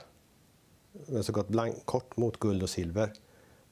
alltså 1.16 1.32
gått 1.32 1.48
blank, 1.48 1.84
kort 1.84 2.16
mot 2.16 2.38
guld 2.38 2.62
och 2.62 2.70
silver, 2.70 3.12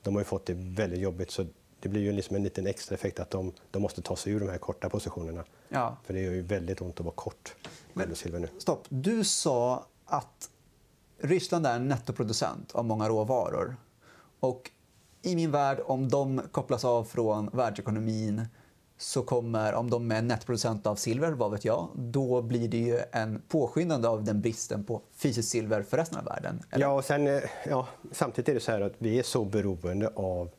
de 0.02 0.14
har 0.14 0.20
ju 0.20 0.24
fått 0.24 0.46
det 0.46 0.54
väldigt 0.56 1.00
jobbigt. 1.00 1.30
Så 1.30 1.46
det 1.84 1.88
blir 1.90 2.02
ju 2.02 2.12
liksom 2.12 2.36
en 2.36 2.42
liten 2.42 2.66
extra 2.66 2.94
effekt 2.94 3.20
att 3.20 3.30
de, 3.30 3.52
de 3.70 3.82
måste 3.82 4.02
ta 4.02 4.16
sig 4.16 4.32
ur 4.32 4.40
de 4.40 4.48
här 4.48 4.58
korta 4.58 4.88
positionerna. 4.88 5.44
Ja. 5.68 5.96
För 6.04 6.14
det 6.14 6.20
gör 6.20 6.32
ju 6.32 6.42
väldigt 6.42 6.80
ont 6.80 7.00
att 7.00 7.04
vara 7.04 7.14
kort 7.14 7.54
silver 8.14 8.38
nu. 8.38 8.48
Stopp. 8.58 8.86
Du 8.88 9.24
sa 9.24 9.86
att 10.04 10.50
Ryssland 11.18 11.66
är 11.66 11.76
en 11.76 11.88
nettoproducent 11.88 12.72
av 12.72 12.84
många 12.84 13.08
råvaror. 13.08 13.76
Och 14.40 14.70
i 15.22 15.36
min 15.36 15.50
värld, 15.50 15.80
om 15.86 16.08
de 16.08 16.42
kopplas 16.50 16.84
av 16.84 17.04
från 17.04 17.50
världsekonomin 17.52 18.46
så 18.98 19.22
kommer, 19.22 19.74
om 19.74 19.90
de 19.90 20.12
är 20.12 20.22
nettproducent 20.22 20.86
av 20.86 20.96
silver, 20.96 21.32
vad 21.32 21.50
vet 21.50 21.64
jag, 21.64 21.88
då 21.94 22.42
blir 22.42 22.68
det 22.68 22.78
ju 22.78 23.00
en 23.12 23.42
påskyndande 23.48 24.08
av 24.08 24.24
den 24.24 24.40
bristen 24.40 24.84
på 24.84 25.02
fysiskt 25.16 25.48
silver 25.48 25.82
för 25.82 25.96
resten 25.96 26.18
av 26.18 26.24
världen. 26.24 26.62
Eller? 26.70 26.86
Ja, 26.86 26.92
och 26.92 27.04
sen, 27.04 27.26
eh, 27.26 27.42
ja, 27.68 27.88
samtidigt 28.12 28.48
är 28.48 28.54
det 28.54 28.60
så 28.60 28.72
här 28.72 28.80
att 28.80 28.94
vi 28.98 29.18
är 29.18 29.22
så 29.22 29.44
beroende 29.44 30.08
av 30.08 30.50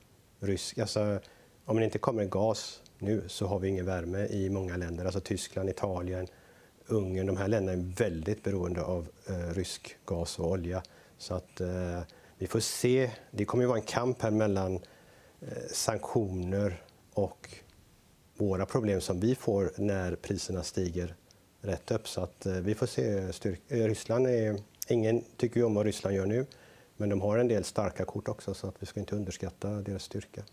rysk... 0.45 0.77
Alltså, 0.77 1.19
om 1.65 1.77
det 1.77 1.85
inte 1.85 1.97
kommer 1.99 2.25
gas 2.25 2.81
nu 2.99 3.23
så 3.27 3.47
har 3.47 3.59
vi 3.59 3.67
ingen 3.67 3.85
värme 3.85 4.25
i 4.25 4.49
många 4.49 4.77
länder. 4.77 5.05
Alltså 5.05 5.19
Tyskland, 5.19 5.69
Italien, 5.69 6.27
Ungern. 6.87 7.25
De 7.25 7.37
här 7.37 7.47
länderna 7.47 7.81
är 7.81 7.93
väldigt 7.95 8.43
beroende 8.43 8.81
av 8.81 9.07
eh, 9.27 9.53
rysk 9.53 9.97
gas 10.05 10.39
och 10.39 10.49
olja. 10.49 10.83
Så 11.17 11.33
att 11.33 11.61
eh, 11.61 11.99
vi 12.37 12.47
får 12.47 12.59
se. 12.59 13.11
Det 13.31 13.45
kommer 13.45 13.63
att 13.63 13.69
vara 13.69 13.79
en 13.79 13.85
kamp 13.85 14.21
här 14.21 14.31
mellan 14.31 14.75
eh, 15.41 15.67
sanktioner 15.71 16.83
och 17.13 17.49
våra 18.37 18.65
problem 18.65 19.01
som 19.01 19.19
vi 19.19 19.35
får 19.35 19.71
när 19.77 20.15
priserna 20.15 20.63
stiger 20.63 21.15
rätt 21.61 21.91
upp. 21.91 22.07
Så 22.07 22.21
att 22.21 22.45
eh, 22.45 22.53
vi 22.53 22.75
får 22.75 22.87
se. 22.87 23.17
Eh, 23.67 23.87
Ryssland 23.87 24.27
är, 24.27 24.59
ingen 24.87 25.23
tycker 25.37 25.59
ju 25.59 25.63
om 25.65 25.73
vad 25.73 25.85
Ryssland 25.85 26.15
gör 26.15 26.25
nu, 26.25 26.45
men 26.97 27.09
de 27.09 27.21
har 27.21 27.37
en 27.37 27.47
del 27.47 27.63
starka 27.63 28.05
kort 28.05 28.27
också 28.27 28.53
så 28.53 28.67
att 28.67 28.75
vi 28.79 28.85
ska 28.85 28.99
inte 28.99 29.15
underskatta 29.15 29.69
deras 29.69 30.03
styrka. 30.03 30.43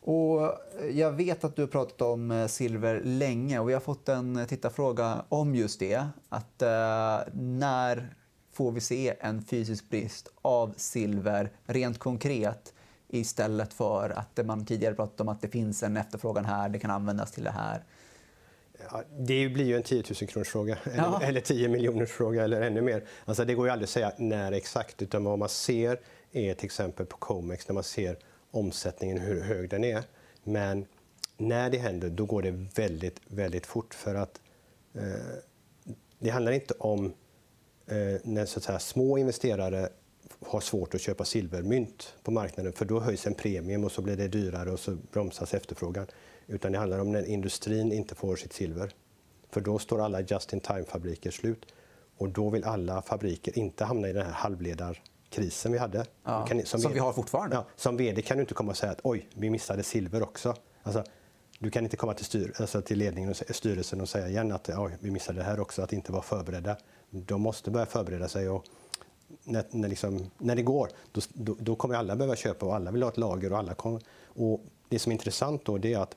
Och 0.00 0.42
eh, 0.42 0.86
jag 0.92 1.12
vet 1.12 1.44
att 1.44 1.56
du 1.56 1.62
har 1.62 1.68
pratat 1.68 2.02
om 2.02 2.30
eh, 2.30 2.46
silver 2.46 3.00
länge 3.04 3.58
och 3.58 3.68
vi 3.68 3.72
har 3.72 3.80
fått 3.80 4.08
en 4.08 4.36
eh, 4.36 4.46
tittarfråga 4.46 5.24
om 5.28 5.54
just 5.54 5.80
det. 5.80 6.06
Att, 6.28 6.62
eh, 6.62 7.18
när 7.32 8.14
får 8.52 8.72
vi 8.72 8.80
se 8.80 9.14
en 9.20 9.42
fysisk 9.42 9.90
brist 9.90 10.28
av 10.42 10.74
silver 10.76 11.50
rent 11.66 11.98
konkret? 11.98 12.72
istället 13.08 13.72
för 13.72 14.10
att 14.10 14.46
man 14.46 14.66
tidigare 14.66 14.94
pratat 14.94 15.20
om 15.20 15.28
att 15.28 15.42
det 15.42 15.48
finns 15.48 15.82
en 15.82 15.96
efterfrågan 15.96 16.44
här, 16.44 16.68
det 16.68 16.78
kan 16.78 16.90
användas 16.90 17.32
till 17.32 17.44
det 17.44 17.50
här. 17.50 17.84
Ja, 18.90 19.02
det 19.18 19.48
blir 19.48 19.64
ju 19.64 19.76
en 19.76 19.82
10 19.82 20.02
000 20.20 20.28
kronors 20.28 20.48
fråga 20.48 20.78
ja. 20.96 21.16
eller, 21.16 21.28
eller 21.28 21.40
10 21.40 21.68
miljoners 21.68 22.10
fråga 22.10 22.44
eller 22.44 22.60
ännu 22.60 22.80
mer. 22.80 23.04
Alltså 23.24 23.44
det 23.44 23.54
går 23.54 23.66
ju 23.66 23.72
aldrig 23.72 23.84
att 23.84 23.90
säga 23.90 24.12
när 24.16 24.52
exakt, 24.52 25.02
utan 25.02 25.24
vad 25.24 25.38
man 25.38 25.48
ser 25.48 26.00
är 26.32 26.54
till 26.54 26.64
exempel 26.64 27.06
på 27.06 27.16
Comex 27.16 27.68
när 27.68 27.74
man 27.74 27.84
ser 27.84 28.16
omsättningen, 28.50 29.18
hur 29.18 29.40
hög 29.40 29.70
den 29.70 29.84
är. 29.84 30.02
Men 30.44 30.86
när 31.36 31.70
det 31.70 31.78
händer, 31.78 32.10
då 32.10 32.24
går 32.24 32.42
det 32.42 32.50
väldigt, 32.50 33.20
väldigt 33.26 33.66
fort. 33.66 33.94
För 33.94 34.14
att 34.14 34.40
eh, 34.94 35.02
det 36.18 36.30
handlar 36.30 36.52
inte 36.52 36.74
om 36.78 37.06
eh, 37.86 38.20
när 38.22 38.46
så 38.46 38.58
att 38.58 38.64
säga, 38.64 38.78
små 38.78 39.18
investerare 39.18 39.88
har 40.40 40.60
svårt 40.60 40.94
att 40.94 41.00
köpa 41.00 41.24
silvermynt 41.24 42.14
på 42.22 42.30
marknaden 42.30 42.72
för 42.72 42.84
då 42.84 43.00
höjs 43.00 43.26
en 43.26 43.34
premium 43.34 43.84
och 43.84 43.92
så 43.92 44.02
blir 44.02 44.16
det 44.16 44.28
dyrare 44.28 44.70
och 44.70 44.80
så 44.80 44.96
bromsas 45.12 45.54
efterfrågan. 45.54 46.06
Utan 46.46 46.72
det 46.72 46.78
handlar 46.78 46.98
om 46.98 47.12
när 47.12 47.26
industrin 47.26 47.92
inte 47.92 48.14
får 48.14 48.36
sitt 48.36 48.52
silver. 48.52 48.92
För 49.50 49.60
då 49.60 49.78
står 49.78 50.04
alla 50.04 50.20
just-in-time-fabriker 50.20 51.30
slut. 51.30 51.66
Och 52.16 52.28
då 52.28 52.50
vill 52.50 52.64
alla 52.64 53.02
fabriker 53.02 53.58
inte 53.58 53.84
hamna 53.84 54.08
i 54.08 54.12
den 54.12 54.26
här 54.26 54.32
halvledarkrisen 54.32 55.72
vi 55.72 55.78
hade. 55.78 56.06
Ja, 56.24 56.46
kan, 56.46 56.66
som, 56.66 56.80
som 56.80 56.92
vi 56.92 56.98
har 56.98 57.12
fortfarande. 57.12 57.56
Ja, 57.56 57.66
som 57.76 57.96
vd 57.96 58.22
kan 58.22 58.36
du 58.36 58.40
inte 58.40 58.54
komma 58.54 58.70
och 58.70 58.76
säga 58.76 58.92
att 58.92 59.00
oj, 59.02 59.28
vi 59.34 59.50
missade 59.50 59.82
silver 59.82 60.22
också. 60.22 60.54
Alltså, 60.82 61.04
du 61.58 61.70
kan 61.70 61.84
inte 61.84 61.96
komma 61.96 62.14
till, 62.14 62.24
styr, 62.24 62.52
alltså 62.56 62.82
till 62.82 62.98
ledningen 62.98 63.30
och 63.30 63.36
styrelsen 63.36 64.00
och 64.00 64.08
säga 64.08 64.28
igen 64.28 64.52
att 64.52 64.68
oj, 64.68 64.96
vi 65.00 65.10
missade 65.10 65.38
det 65.38 65.44
här 65.44 65.60
också, 65.60 65.82
att 65.82 65.92
inte 65.92 66.12
vara 66.12 66.22
förberedda. 66.22 66.76
De 67.10 67.40
måste 67.40 67.70
börja 67.70 67.86
förbereda 67.86 68.28
sig. 68.28 68.48
Och 68.48 68.64
när, 69.44 69.64
när, 69.70 69.88
liksom, 69.88 70.30
när 70.38 70.56
det 70.56 70.62
går, 70.62 70.88
då, 71.12 71.20
då, 71.32 71.56
då, 71.60 71.76
kommer 71.76 71.94
alla 71.94 72.16
behöva 72.16 72.36
köpa 72.36 72.66
och 72.66 72.74
alla 72.74 72.90
vill 72.90 73.02
ha 73.02 73.10
ett 73.10 73.16
lager. 73.16 73.52
Och 73.52 73.58
alla 73.58 73.74
kommer, 73.74 74.02
och 74.24 74.60
det 74.88 74.98
som 74.98 75.12
är 75.12 75.14
intressant 75.14 75.64
då 75.64 75.78
är 75.86 75.98
att 75.98 76.16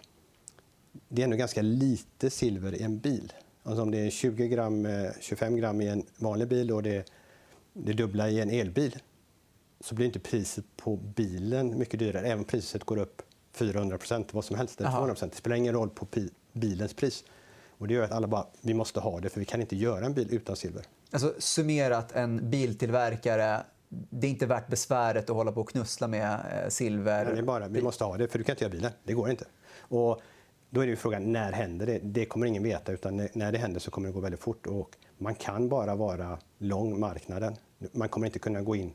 det 1.08 1.22
är 1.22 1.24
ändå 1.24 1.38
ganska 1.38 1.62
lite 1.62 2.30
silver 2.30 2.76
i 2.76 2.82
en 2.82 3.00
bil. 3.00 3.34
Alltså 3.64 3.82
om 3.82 3.92
det 3.92 3.98
är 3.98 4.10
20 4.10 4.48
gram, 4.48 4.88
25 5.20 5.54
eh, 5.54 5.60
gram 5.60 5.82
i 5.82 5.88
en 5.88 6.06
vanlig 6.18 6.48
bil 6.48 6.72
och 6.72 6.84
det, 6.84 7.12
det 7.74 7.94
dubbla 7.94 8.30
i 8.30 8.40
en 8.40 8.50
elbil 8.50 9.00
så 9.80 9.96
blir 9.96 10.06
inte 10.06 10.20
priset 10.20 10.66
på 10.78 10.96
bilen 10.96 11.80
mycket 11.80 12.00
dyrare. 12.00 12.26
Även 12.26 12.40
om 12.40 12.46
priset 12.46 12.84
går 12.84 12.98
upp 12.98 13.22
400 13.52 13.98
procent, 13.98 14.34
vad 14.34 14.46
som 14.46 14.56
helst, 14.56 14.80
eller 14.80 14.90
200 14.90 15.14
procent. 15.14 15.32
Det 15.32 15.38
spelar 15.38 15.56
ingen 15.56 15.74
roll 15.74 15.90
på 15.90 16.08
bilens 16.54 16.94
pris. 16.94 17.24
Och 17.78 17.88
det 17.88 17.94
gör 17.94 18.04
att 18.04 18.12
alla 18.12 18.28
bara, 18.28 18.48
vi 18.62 18.74
måste 18.74 19.00
ha 19.00 19.20
det 19.20 19.30
för 19.30 19.40
vi 19.40 19.46
kan 19.46 19.62
inte 19.62 19.76
göra 19.76 20.06
en 20.06 20.14
bil 20.14 20.28
utan 20.32 20.56
silver. 20.56 20.84
Alltså, 21.12 21.34
summerat, 21.40 22.12
en 22.12 22.50
biltillverkare 22.50 23.64
det 23.90 24.28
är 24.28 24.32
inte 24.32 24.46
värt 24.46 24.68
besväret 24.68 25.30
att 25.30 25.36
hålla 25.36 25.52
på 25.52 25.62
och 25.62 25.70
knussla 25.70 26.08
med 26.08 26.34
eh, 26.34 26.70
silver. 26.70 27.26
Nej, 27.26 27.34
det 27.34 27.40
är 27.40 27.44
bara, 27.44 27.68
vi 27.68 27.82
måste 27.82 28.04
ha 28.04 28.18
det, 28.18 28.28
för 28.28 28.38
du 28.40 28.44
kan 28.44 28.54
inte 28.54 28.64
göra 28.64 28.72
bilen. 28.72 28.92
Det 29.04 29.14
går 29.14 29.30
inte. 29.30 29.46
Och 29.80 30.22
då 30.70 30.82
är 30.82 30.88
det 30.88 30.96
frågan, 30.96 31.32
när 31.32 31.52
händer 31.52 31.86
det? 31.86 32.00
Det 32.00 32.26
kommer 32.26 32.48
ingen 32.48 32.64
veta, 32.64 32.92
utan 32.92 33.28
när 33.34 33.52
det 33.52 33.58
händer 33.58 33.80
så 33.80 33.92
kommer 33.92 34.08
det 34.08 34.14
gå 34.14 34.20
väldigt 34.20 34.40
fort. 34.40 34.68
Och 34.68 34.96
man 35.18 35.36
kan 35.36 35.70
bara 35.70 35.96
vara 35.96 36.40
lång 36.58 37.00
marknaden. 37.00 37.56
Man 37.92 38.10
kommer 38.10 38.28
inte 38.28 38.40
kunna 38.40 38.62
gå 38.62 38.76
in 38.76 38.94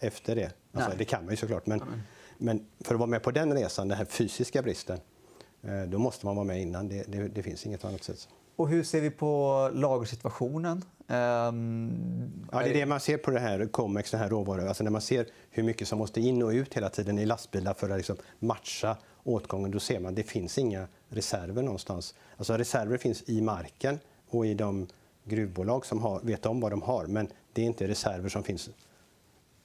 efter 0.00 0.36
det. 0.36 0.52
Alltså, 0.72 0.92
det 0.98 1.04
kan 1.04 1.24
man 1.24 1.30
ju 1.30 1.36
såklart, 1.36 1.66
men, 1.66 1.82
men 2.38 2.66
för 2.80 2.94
att 2.94 2.98
vara 2.98 3.10
med 3.10 3.22
på 3.22 3.30
den 3.30 3.54
resan, 3.54 3.88
den 3.88 3.98
här 3.98 4.04
fysiska 4.04 4.62
bristen, 4.62 4.98
eh, 5.62 5.82
då 5.82 5.98
måste 5.98 6.26
man 6.26 6.36
vara 6.36 6.46
med 6.46 6.62
innan. 6.62 6.88
Det, 6.88 7.12
det, 7.12 7.28
det 7.28 7.42
finns 7.42 7.66
inget 7.66 7.84
annat 7.84 8.04
sätt. 8.04 8.28
Och 8.56 8.68
hur 8.68 8.84
ser 8.84 9.00
vi 9.00 9.10
på 9.10 9.70
lagersituationen? 9.74 10.84
Um, 11.06 12.48
ja, 12.52 12.58
det 12.58 12.70
är 12.70 12.74
det 12.74 12.86
man 12.86 13.00
ser 13.00 13.16
på 13.16 13.30
det 13.30 13.40
här 13.40 13.66
Comex, 13.66 14.10
den 14.10 14.20
här 14.20 14.28
råvaran. 14.28 14.68
Alltså 14.68 14.84
när 14.84 14.90
man 14.90 15.00
ser 15.00 15.26
hur 15.50 15.62
mycket 15.62 15.88
som 15.88 15.98
måste 15.98 16.20
in 16.20 16.42
och 16.42 16.48
ut 16.50 16.74
hela 16.74 16.88
tiden 16.88 17.18
i 17.18 17.26
lastbilar 17.26 17.74
för 17.74 17.90
att 17.90 17.96
liksom 17.96 18.16
matcha 18.38 18.96
åtgången, 19.24 19.70
då 19.70 19.80
ser 19.80 20.00
man 20.00 20.08
att 20.08 20.16
det 20.16 20.22
finns 20.22 20.58
inga 20.58 20.88
reserver 21.08 21.62
någonstans. 21.62 22.14
Alltså 22.36 22.56
reserver 22.56 22.96
finns 22.96 23.28
i 23.28 23.40
marken 23.40 23.98
och 24.28 24.46
i 24.46 24.54
de 24.54 24.86
gruvbolag 25.24 25.86
som 25.86 26.02
har, 26.02 26.20
vet 26.20 26.46
om 26.46 26.60
vad 26.60 26.72
de 26.72 26.82
har, 26.82 27.06
men 27.06 27.28
det 27.52 27.62
är 27.62 27.66
inte 27.66 27.88
reserver 27.88 28.28
som 28.28 28.42
finns 28.42 28.70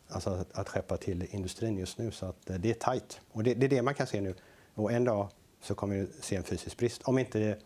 alltså 0.08 0.30
att, 0.30 0.60
att 0.60 0.70
skeppa 0.70 0.98
till 0.98 1.28
industrin 1.32 1.78
just 1.78 1.98
nu. 1.98 2.12
Så 2.12 2.26
att 2.26 2.50
eh, 2.50 2.56
det 2.56 2.70
är 2.70 2.74
tajt. 2.74 3.20
Och 3.32 3.44
det, 3.44 3.54
det, 3.54 3.66
är 3.66 3.70
det 3.70 3.82
man 3.82 3.94
kan 3.94 4.08
se 4.08 4.22
nu. 4.22 4.36
Och 4.74 4.92
en 4.92 5.04
dag 5.04 5.30
så 5.62 5.76
kommer 5.76 5.96
vi 5.96 6.08
se 6.22 6.36
en 6.36 6.44
fysisk 6.44 6.78
brist. 6.78 7.02
Om 7.04 7.18
inte 7.20 7.58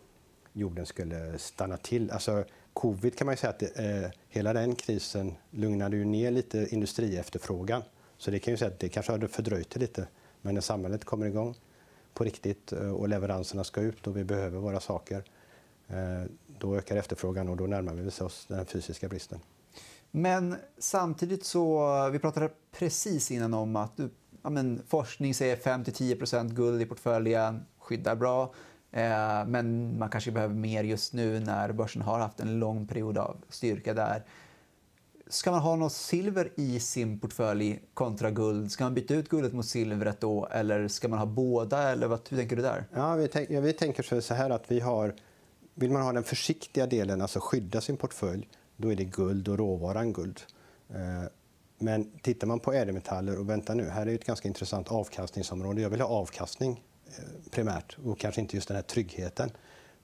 jorden 0.53 0.85
skulle 0.85 1.37
stanna 1.37 1.77
till. 1.77 2.11
Alltså, 2.11 2.43
covid 2.73 3.17
kan 3.17 3.27
man 3.27 3.37
säga 3.37 3.49
att 3.49 3.59
det, 3.59 3.79
eh, 3.79 4.09
hela 4.29 4.53
den 4.53 4.75
krisen 4.75 5.35
lugnade 5.51 5.97
ju 5.97 6.05
ner 6.05 6.31
lite 6.31 6.67
industriefterfrågan. 6.71 7.83
Så 8.17 8.31
det 8.31 8.39
kan 8.39 8.53
ju 8.53 8.57
säga 8.57 8.71
att 8.71 8.79
det 8.79 8.89
kanske 8.89 9.11
hade 9.11 9.27
fördröjt 9.27 9.69
det 9.69 9.79
lite. 9.79 10.07
Men 10.41 10.53
när 10.53 10.61
samhället 10.61 11.05
kommer 11.05 11.25
igång 11.25 11.55
på 12.13 12.23
riktigt 12.23 12.71
eh, 12.71 12.91
och 12.91 13.09
leveranserna 13.09 13.63
ska 13.63 13.81
ut 13.81 14.07
och 14.07 14.17
vi 14.17 14.23
behöver 14.23 14.59
våra 14.59 14.79
saker, 14.79 15.23
eh, 15.87 16.23
då 16.59 16.75
ökar 16.75 16.95
efterfrågan 16.95 17.49
och 17.49 17.57
då 17.57 17.67
närmar 17.67 17.93
vi 17.93 18.09
oss 18.09 18.45
den 18.47 18.65
fysiska 18.65 19.07
bristen. 19.07 19.39
Men 20.11 20.55
samtidigt 20.77 21.45
så, 21.45 22.09
vi 22.09 22.19
pratade 22.19 22.49
precis 22.71 23.31
innan 23.31 23.53
om 23.53 23.75
att 23.75 23.97
du, 23.97 24.09
ja 24.41 24.49
men, 24.49 24.81
forskning 24.87 25.33
säger 25.33 25.55
5-10% 25.55 26.49
guld 26.49 26.81
i 26.81 26.85
portföljen, 26.85 27.65
skyddar 27.77 28.15
bra. 28.15 28.53
Eh, 28.91 29.45
men 29.47 29.97
man 29.99 30.09
kanske 30.09 30.31
behöver 30.31 30.55
mer 30.55 30.83
just 30.83 31.13
nu 31.13 31.39
när 31.39 31.71
börsen 31.71 32.01
har 32.01 32.19
haft 32.19 32.39
en 32.39 32.59
lång 32.59 32.87
period 32.87 33.17
av 33.17 33.37
styrka 33.49 33.93
där. 33.93 34.23
Ska 35.31 35.51
man 35.51 35.59
ha 35.59 35.75
något 35.75 35.93
silver 35.93 36.51
i 36.55 36.79
sin 36.79 37.19
portfölj 37.19 37.79
kontra 37.93 38.31
guld? 38.31 38.71
Ska 38.71 38.83
man 38.83 38.93
byta 38.93 39.13
ut 39.13 39.29
guldet 39.29 39.53
mot 39.53 39.65
silvret 39.65 40.21
då 40.21 40.45
eller 40.45 40.87
ska 40.87 41.07
man 41.07 41.19
ha 41.19 41.25
båda? 41.25 41.91
Eller 41.91 42.07
vad, 42.07 42.19
hur 42.29 42.37
tänker 42.37 42.55
du 42.55 42.61
där? 42.61 42.85
Ja, 42.93 43.15
vi, 43.15 43.27
tänk, 43.27 43.49
ja, 43.49 43.61
vi 43.61 43.73
tänker 43.73 44.21
så 44.21 44.33
här 44.33 44.49
att 44.49 44.71
vi 44.71 44.79
har, 44.79 45.15
vill 45.73 45.91
man 45.91 46.01
ha 46.01 46.13
den 46.13 46.23
försiktiga 46.23 46.87
delen, 46.87 47.21
alltså 47.21 47.39
skydda 47.39 47.81
sin 47.81 47.97
portfölj, 47.97 48.49
då 48.77 48.91
är 48.91 48.95
det 48.95 49.03
guld 49.03 49.47
och 49.47 49.57
råvaran 49.57 50.13
guld. 50.13 50.41
Eh, 50.89 51.29
men 51.79 52.11
tittar 52.21 52.47
man 52.47 52.59
på 52.59 52.73
ädelmetaller 52.73 53.39
och 53.39 53.49
vänta 53.49 53.73
nu, 53.73 53.89
här 53.89 54.07
är 54.07 54.15
ett 54.15 54.25
ganska 54.25 54.47
intressant 54.47 54.91
avkastningsområde. 54.91 55.81
Jag 55.81 55.89
vill 55.89 56.01
ha 56.01 56.07
avkastning 56.07 56.83
eh, 57.07 57.51
primärt 57.51 57.97
och 58.03 58.19
kanske 58.19 58.41
inte 58.41 58.55
just 58.55 58.67
den 58.67 58.75
här 58.75 58.83
tryggheten. 58.83 59.51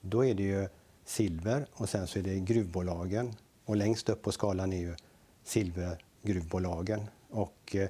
Då 0.01 0.25
är 0.25 0.33
det 0.33 0.43
ju 0.43 0.67
silver 1.05 1.67
och 1.73 1.89
sen 1.89 2.07
så 2.07 2.19
är 2.19 2.23
det 2.23 2.39
gruvbolagen 2.39 3.35
och 3.65 3.75
längst 3.75 4.09
upp 4.09 4.21
på 4.21 4.31
skalan 4.31 4.73
är 4.73 4.79
ju 4.79 4.95
silvergruvbolagen. 5.45 7.01
Och 7.29 7.75
eh, 7.75 7.89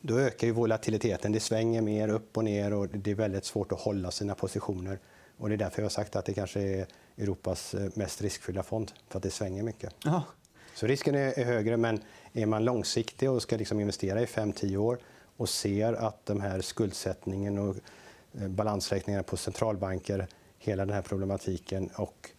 då 0.00 0.18
ökar 0.18 0.46
ju 0.46 0.52
volatiliteten. 0.52 1.32
Det 1.32 1.40
svänger 1.40 1.82
mer 1.82 2.08
upp 2.08 2.36
och 2.36 2.44
ner 2.44 2.72
och 2.72 2.88
det 2.88 3.10
är 3.10 3.14
väldigt 3.14 3.44
svårt 3.44 3.72
att 3.72 3.80
hålla 3.80 4.10
sina 4.10 4.34
positioner. 4.34 4.98
Och 5.38 5.48
det 5.48 5.54
är 5.54 5.58
därför 5.58 5.82
jag 5.82 5.84
har 5.84 5.90
sagt 5.90 6.16
att 6.16 6.24
det 6.24 6.34
kanske 6.34 6.60
är 6.60 6.86
Europas 7.16 7.74
eh, 7.74 7.90
mest 7.94 8.22
riskfyllda 8.22 8.62
fond, 8.62 8.92
för 9.08 9.18
att 9.18 9.22
det 9.22 9.30
svänger 9.30 9.62
mycket. 9.62 10.06
Aha. 10.06 10.22
Så 10.74 10.86
risken 10.86 11.14
är, 11.14 11.44
högre, 11.44 11.76
men 11.76 12.00
är 12.32 12.46
man 12.46 12.64
långsiktig 12.64 13.30
och 13.30 13.42
ska 13.42 13.56
liksom 13.56 13.80
investera 13.80 14.22
i 14.22 14.24
5-10 14.24 14.76
år 14.76 14.98
och 15.36 15.48
ser 15.48 15.92
att 15.92 16.26
den 16.26 16.40
här 16.40 16.60
skuldsättningen 16.60 17.58
och 17.58 17.76
eh, 18.40 18.48
balansräkningarna 18.48 19.22
på 19.22 19.36
centralbanker, 19.36 20.26
hela 20.58 20.84
den 20.84 20.94
här 20.94 21.02
problematiken 21.02 21.90
och 21.94 22.30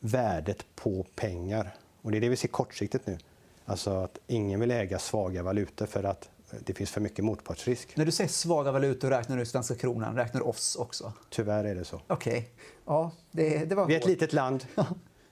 värdet 0.00 0.66
på 0.74 1.06
pengar. 1.14 1.74
Och 2.02 2.10
det 2.10 2.18
är 2.18 2.20
det 2.20 2.28
vi 2.28 2.36
ser 2.36 2.48
kortsiktigt 2.48 3.06
nu. 3.06 3.18
Alltså 3.64 3.90
att 3.90 4.18
ingen 4.26 4.60
vill 4.60 4.70
äga 4.70 4.98
svaga 4.98 5.42
valutor 5.42 5.86
för 5.86 6.04
att 6.04 6.30
det 6.64 6.74
finns 6.74 6.90
för 6.90 7.00
mycket 7.00 7.24
motpartsrisk. 7.24 7.96
När 7.96 8.04
du 8.04 8.12
säger 8.12 8.30
svaga 8.30 8.72
valutor, 8.72 9.10
räknar 9.10 9.36
du 9.36 9.46
svenska 9.46 9.74
kronan? 9.74 10.16
Räknar 10.16 10.46
oss 10.48 10.76
också? 10.76 11.12
Tyvärr 11.30 11.64
är 11.64 11.74
det 11.74 11.84
så. 11.84 12.00
Okay. 12.08 12.42
Ja, 12.86 13.10
det, 13.30 13.64
det 13.64 13.74
var 13.74 13.86
vi 13.86 13.94
är 13.94 13.98
ett 13.98 14.06
litet 14.06 14.32
land. 14.32 14.66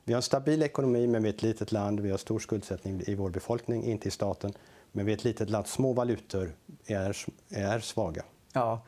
Vi 0.04 0.12
har 0.12 0.16
en 0.16 0.22
stabil 0.22 0.62
ekonomi, 0.62 1.06
men 1.06 1.22
vi 1.22 1.28
är 1.28 1.32
ett 1.32 1.42
litet 1.42 1.72
land. 1.72 2.00
Vi 2.00 2.10
har 2.10 2.18
stor 2.18 2.38
skuldsättning 2.38 3.02
i 3.06 3.14
vår 3.14 3.30
befolkning, 3.30 3.84
inte 3.84 4.08
i 4.08 4.10
staten. 4.10 4.52
Men 4.92 5.06
vi 5.06 5.12
är 5.12 5.16
ett 5.16 5.24
litet 5.24 5.50
land. 5.50 5.66
Små 5.66 5.92
valutor 5.92 6.52
är, 6.86 7.16
är 7.48 7.80
svaga. 7.80 8.24
Ja, 8.52 8.82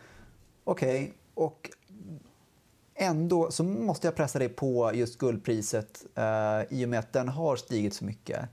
okej. 0.64 1.02
Okay. 1.02 1.12
Och 1.34 1.70
ändå 2.98 3.50
så 3.50 3.64
måste 3.64 4.06
jag 4.06 4.14
pressa 4.14 4.38
dig 4.38 4.48
på 4.48 4.90
just 4.94 5.18
guldpriset 5.18 6.06
eh, 6.14 6.78
i 6.78 6.84
och 6.84 6.88
med 6.88 6.98
att 6.98 7.12
den 7.12 7.28
har 7.28 7.56
stigit 7.56 7.94
så 7.94 8.04
mycket 8.04 8.48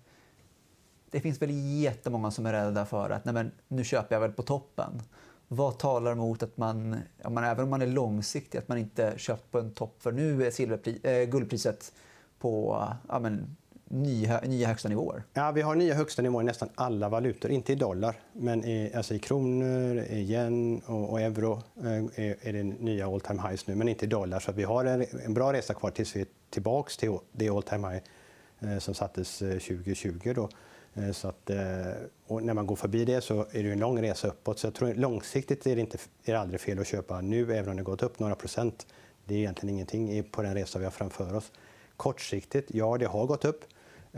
det 1.16 1.22
finns 1.22 1.42
väl 1.42 1.50
jättemånga 1.82 2.32
som 2.32 2.46
är 2.46 2.54
rädda 2.54 2.86
för 2.86 3.10
att 3.10 3.26
nej 3.26 3.34
men, 3.34 3.52
nu 3.68 3.84
köper 3.84 4.16
jag 4.16 4.22
väl 4.22 4.32
på 4.32 4.44
toppen. 4.44 5.02
Vad 5.48 5.78
talar 5.78 6.12
emot 6.12 6.44
att 6.44 6.58
man, 6.58 7.00
ja, 7.24 7.30
man, 7.30 7.44
även 7.44 7.64
om 7.64 7.70
man 7.70 7.82
är 7.82 7.88
långsiktig, 7.88 8.58
att 8.58 8.68
man 8.68 8.78
inte 8.78 9.14
köpt 9.18 9.52
på 9.52 9.60
en 9.60 9.72
topp? 9.72 9.96
För 10.00 10.12
nu 10.12 10.46
är 10.46 10.52
silverpri, 10.52 11.00
äh, 11.04 11.30
guldpriset 11.30 11.94
på 12.40 12.84
ja, 13.08 13.20
men, 13.20 13.56
nya, 13.90 14.40
nya 14.40 14.68
högsta 14.68 14.90
nivåer. 14.90 15.24
Ja, 15.34 15.52
vi 15.52 15.62
har 15.62 15.76
nya 15.76 15.94
högsta 15.94 16.22
nivåer 16.22 16.44
i 16.44 16.46
nästan 16.46 16.70
alla 16.76 17.10
valutor. 17.10 17.52
Inte 17.52 17.74
i 17.74 17.76
dollar, 17.76 18.16
men 18.34 18.66
i, 18.66 18.94
alltså 18.94 19.14
i 19.14 19.20
kronor, 19.20 19.98
i 19.98 20.20
yen 20.20 20.82
och, 20.86 21.12
och 21.12 21.22
euro 21.22 21.62
eh, 21.84 22.26
är, 22.26 22.36
är 22.42 22.54
det 22.54 22.64
nya 22.64 23.08
all 23.08 23.22
time 23.22 23.42
highs 23.42 23.68
nu, 23.68 23.76
men 23.76 23.88
inte 23.88 24.06
i 24.06 24.08
dollar. 24.08 24.40
Så 24.40 24.52
vi 24.52 24.64
har 24.64 24.86
en, 24.86 25.06
en 25.26 25.34
bra 25.34 25.54
resa 25.54 25.74
kvar 25.74 25.92
tills 25.92 26.16
vi 26.16 26.22
är 26.22 26.28
tillbaka 26.50 26.92
till 27.00 27.18
det 27.32 27.50
all 27.50 27.64
time 27.64 27.88
high 27.88 28.04
eh, 28.60 28.80
som 28.80 28.94
sattes 28.94 29.42
eh, 29.42 29.50
2020. 29.50 30.34
Då. 30.36 30.50
Så 31.14 31.28
att, 31.28 31.50
och 32.28 32.44
när 32.44 32.54
man 32.54 32.68
går 32.68 32.76
förbi 32.76 33.06
det 33.06 33.22
så 33.22 33.46
är 33.52 33.64
det 33.64 33.72
en 33.72 33.80
lång 33.80 34.02
resa 34.02 34.28
uppåt. 34.28 34.60
Så 34.60 34.68
jag 34.68 34.74
tror 34.74 34.94
långsiktigt 34.94 35.68
är 35.68 35.76
det, 35.76 35.82
inte, 35.82 35.98
är 36.26 36.34
det 36.34 36.40
aldrig 36.40 36.62
fel 36.62 36.80
att 36.80 36.88
köpa 36.88 37.22
nu, 37.22 37.54
även 37.54 37.70
om 37.70 37.78
det 37.78 37.84
gått 37.84 38.04
upp 38.04 38.20
några 38.20 38.36
procent. 38.36 38.88
Det 39.26 39.34
är 39.34 39.38
egentligen 39.38 39.76
ingenting 39.76 40.24
på 40.24 40.42
den 40.42 40.54
resa 40.54 40.80
vi 40.80 40.86
har 40.86 40.92
framför 40.92 41.36
oss. 41.36 41.52
Kortsiktigt, 41.98 42.72
ja, 42.74 42.98
det 42.98 43.06
har 43.06 43.26
gått 43.26 43.46
upp. 43.46 43.66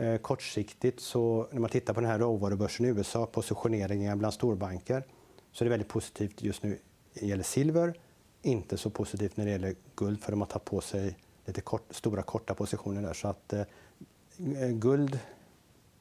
Eh, 0.00 0.16
kortsiktigt, 0.16 1.00
så 1.00 1.48
när 1.52 1.60
man 1.60 1.70
tittar 1.70 1.94
på 1.94 2.00
den 2.00 2.10
här 2.10 2.18
råvarubörsen 2.18 2.86
i 2.86 2.88
USA, 2.88 3.26
positioneringen 3.26 4.18
bland 4.18 4.34
storbanker, 4.34 5.04
så 5.52 5.64
är 5.64 5.66
det 5.66 5.70
väldigt 5.70 5.88
positivt 5.88 6.42
just 6.42 6.62
nu 6.62 6.68
när 6.68 7.22
det 7.22 7.26
gäller 7.26 7.42
silver. 7.42 7.98
Inte 8.42 8.76
så 8.76 8.90
positivt 8.90 9.36
när 9.36 9.44
det 9.44 9.50
gäller 9.50 9.74
guld, 9.94 10.22
för 10.22 10.32
de 10.32 10.40
har 10.40 10.46
tagit 10.48 10.64
på 10.64 10.80
sig 10.80 11.16
lite 11.44 11.60
kort, 11.60 11.82
stora 11.90 12.22
korta 12.22 12.54
positioner 12.54 13.02
där. 13.02 13.12
Så 13.12 13.28
att 13.28 13.52
eh, 13.52 13.60
eh 13.60 14.68
guld, 14.68 15.18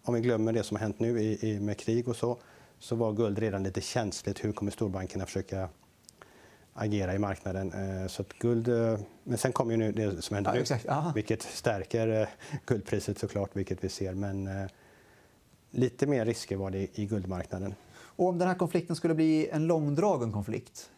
om 0.04 0.14
vi 0.14 0.22
glömmer 0.22 0.54
det 0.54 0.64
som 0.64 0.78
har 0.78 0.82
hänt 0.82 1.00
nu 1.00 1.22
i, 1.22 1.50
i, 1.50 1.60
med 1.60 1.78
krig 1.78 2.08
och 2.08 2.16
så, 2.16 2.38
så 2.80 2.96
var 2.96 3.14
guld 3.14 3.40
redan 3.40 3.64
lite 3.64 3.82
känsligt. 3.82 4.46
Hur 4.46 4.52
kommer 4.52 4.72
storbankerna 4.72 5.26
försöka 5.26 5.70
agera 6.78 7.16
i 7.16 7.20
marknaden. 7.20 7.74
Eh, 7.74 8.08
så 8.08 8.22
att 8.22 8.34
guld, 8.34 8.68
eh, 8.68 9.00
men 9.24 9.38
sen 9.38 9.52
kommer 9.52 9.72
ju 9.72 9.78
nu 9.78 9.92
det 9.92 10.22
som 10.22 10.34
händer 10.34 10.66
ja, 10.86 11.04
nu, 11.06 11.12
vilket 11.16 11.42
stärker 11.42 12.22
eh, 12.22 12.28
guldpriset 12.66 13.18
såklart, 13.18 13.50
vilket 13.54 13.84
vi 13.84 13.90
ser. 13.90 14.14
Men 14.14 14.70
lite 15.72 16.08
mer 16.08 16.26
risker 16.26 16.56
var 16.56 16.72
det 16.72 17.00
i 17.00 17.06
guldmarknaden. 17.06 17.76
Och 18.00 18.28
om 18.28 18.38
den 18.38 18.48
här 18.48 18.56
konflikten 18.56 18.96
skulle 18.96 19.14
bli 19.14 19.50
en 19.50 19.68
långdragen 19.68 20.32
konflikt, 20.32 20.90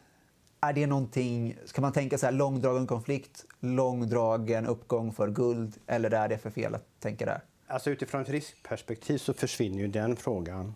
är 0.61 0.73
det 0.73 0.87
någonting, 0.87 1.57
ska 1.65 1.81
man 1.81 1.93
tänka 1.93 2.17
så 2.17 2.25
här, 2.25 2.33
långdragen 2.33 2.87
konflikt, 2.87 3.45
långdragen 3.59 4.65
uppgång 4.65 5.13
för 5.13 5.27
guld 5.27 5.77
eller 5.87 6.13
är 6.13 6.27
det 6.27 6.37
för 6.37 6.49
fel 6.49 6.75
att 6.75 6.85
tänka 6.99 7.25
där? 7.25 7.41
Alltså 7.67 7.89
utifrån 7.89 8.21
ett 8.21 8.29
riskperspektiv 8.29 9.17
så 9.17 9.33
försvinner 9.33 9.77
ju 9.77 9.87
den 9.87 10.15
frågan. 10.15 10.75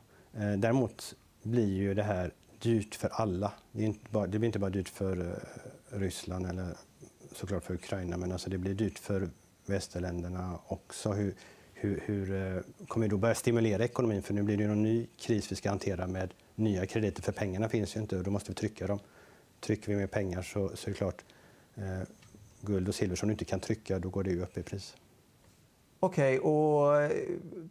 Däremot 0.58 1.16
blir 1.44 1.74
ju 1.74 1.94
det 1.94 2.04
här 2.04 2.32
dyrt 2.64 2.96
för 2.96 3.10
alla. 3.10 3.54
Det, 3.72 3.84
är 3.84 3.88
inte 3.88 4.10
bara, 4.10 4.28
det 4.28 4.40
blir 4.40 4.48
inte 4.48 4.60
bara 4.60 4.70
dyrt 4.70 4.90
för 4.90 5.18
eh, 5.22 6.00
Ryssland 6.00 6.46
eller 6.46 6.78
såklart 7.32 7.64
för 7.64 7.74
Ukraina, 7.74 8.18
men 8.18 8.32
alltså 8.32 8.50
det 8.50 8.58
blir 8.58 8.74
dyrt 8.74 9.00
för 9.00 9.30
västerländerna 9.66 10.60
också. 10.68 11.12
Hur, 11.12 11.36
hur, 11.74 12.04
hur 12.06 12.32
eh, 12.32 12.62
kommer 12.88 13.06
vi 13.06 13.10
då 13.10 13.18
börja 13.18 13.36
stimulera 13.36 13.84
ekonomin? 13.84 14.24
För 14.24 14.34
nu 14.34 14.44
blir 14.44 14.58
det 14.58 14.64
en 14.64 14.84
ny 14.84 15.08
kris 15.20 15.52
vi 15.52 15.56
ska 15.56 15.70
hantera 15.70 16.08
med 16.08 16.34
nya 16.56 16.86
krediter, 16.86 17.22
för 17.22 17.32
pengarna 17.32 17.70
finns 17.70 17.96
ju 17.96 18.00
inte 18.00 18.18
och 18.18 18.24
då 18.24 18.32
måste 18.32 18.52
vi 18.52 18.56
trycka 18.56 18.88
dem. 18.88 19.00
Trycker 19.60 19.88
vi 19.88 19.96
med 19.96 20.12
pengar 20.12 20.42
så, 20.42 20.72
så 20.76 20.90
är 20.90 20.92
det 20.92 20.98
klart, 20.98 21.24
eh, 21.76 22.02
guld 22.62 22.88
och 22.88 22.96
silver 22.96 23.16
som 23.16 23.28
du 23.28 23.34
inte 23.34 23.46
kan 23.46 23.60
trycka, 23.60 24.00
då 24.00 24.10
går 24.10 24.24
det 24.24 24.30
ju 24.30 24.42
upp 24.42 24.58
i 24.58 24.64
pris. 24.64 24.96
Okej, 26.04 26.40
okay, 26.40 26.52
och 26.52 27.12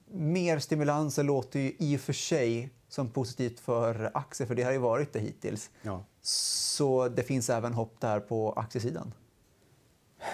mer 0.07 0.59
stimulanser 0.59 1.23
låter 1.23 1.61
ju 1.61 1.73
i 1.79 1.97
och 1.97 2.01
för 2.01 2.13
sig 2.13 2.71
som 2.89 3.11
positivt 3.11 3.61
för 3.61 4.11
aktier, 4.15 4.47
för 4.47 4.55
det 4.55 4.63
har 4.63 4.73
ju 4.73 4.79
varit 4.79 5.13
det 5.13 5.19
hittills. 5.19 5.71
Ja. 5.83 6.05
Så 6.23 7.09
det 7.09 7.23
finns 7.23 7.51
även 7.51 7.73
hopp 7.73 8.01
där 8.01 8.21
på 8.21 8.53
aktiesidan? 8.53 9.15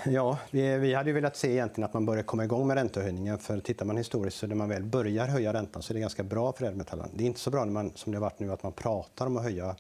Ja, 0.06 0.38
vi, 0.50 0.78
vi 0.78 0.94
hade 0.94 1.10
ju 1.10 1.14
velat 1.14 1.36
se 1.36 1.52
egentligen 1.52 1.84
att 1.88 1.94
man 1.94 2.06
börjar 2.06 2.22
komma 2.22 2.44
igång 2.44 2.66
med 2.66 2.76
räntehöjningen. 2.76 3.38
För 3.38 3.60
tittar 3.60 3.86
man 3.86 3.96
historiskt 3.96 4.36
så 4.36 4.46
när 4.46 4.54
man 4.54 4.68
väl 4.68 4.84
börjar 4.84 5.26
höja 5.26 5.52
räntan 5.52 5.82
så 5.82 5.92
är 5.92 5.94
det 5.94 6.00
ganska 6.00 6.22
bra 6.22 6.52
för 6.52 6.64
ädelmetallerna. 6.64 7.08
Det 7.14 7.24
är 7.24 7.26
inte 7.26 7.40
så 7.40 7.50
bra 7.50 7.64
när 7.64 7.72
man, 7.72 7.92
som 7.94 8.12
det 8.12 8.18
har 8.18 8.22
varit 8.22 8.40
nu 8.40 8.52
att 8.52 8.62
man 8.62 8.72
pratar 8.72 9.26
om 9.26 9.36
att 9.36 9.42
höja. 9.42 9.76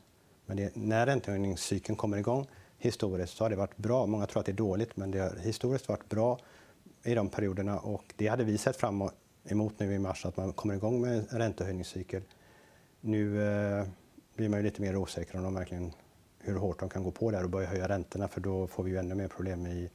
Men 0.46 0.56
det, 0.56 0.76
när 0.76 1.06
räntehöjningscykeln 1.06 1.96
kommer 1.96 2.18
igång 2.18 2.46
historiskt 2.78 3.36
så 3.36 3.44
har 3.44 3.50
det 3.50 3.56
varit 3.56 3.76
bra. 3.76 4.06
Många 4.06 4.26
tror 4.26 4.40
att 4.40 4.46
det 4.46 4.52
är 4.52 4.56
dåligt, 4.56 4.96
men 4.96 5.10
det 5.10 5.18
har 5.18 5.36
historiskt 5.36 5.88
varit 5.88 6.08
bra 6.08 6.38
i 7.08 7.14
de 7.14 7.28
perioderna. 7.28 7.78
Och 7.78 8.14
det 8.16 8.28
hade 8.28 8.44
vi 8.44 8.58
sett 8.58 8.76
fram 8.76 9.10
emot 9.48 9.80
nu 9.80 9.94
i 9.94 9.98
mars, 9.98 10.26
att 10.26 10.36
man 10.36 10.52
kommer 10.52 10.74
igång 10.74 11.00
med 11.00 11.24
en 11.30 11.38
räntehöjningscykel. 11.38 12.22
Nu 13.00 13.42
eh, 13.42 13.86
blir 14.36 14.48
man 14.48 14.58
ju 14.58 14.64
lite 14.64 14.82
mer 14.82 14.96
osäker 14.96 15.36
om 15.36 15.44
de 15.44 15.54
verkligen, 15.54 15.92
hur 16.38 16.56
hårt 16.56 16.80
de 16.80 16.88
kan 16.88 17.02
gå 17.02 17.10
på 17.10 17.30
där 17.30 17.44
och 17.44 17.50
börja 17.50 17.68
höja 17.68 17.88
räntorna 17.88 18.28
för 18.28 18.40
då 18.40 18.66
får 18.66 18.82
vi 18.82 18.90
ju 18.90 18.96
ännu 18.96 19.14
mer 19.14 19.28
problem 19.28 19.66
i, 19.66 19.90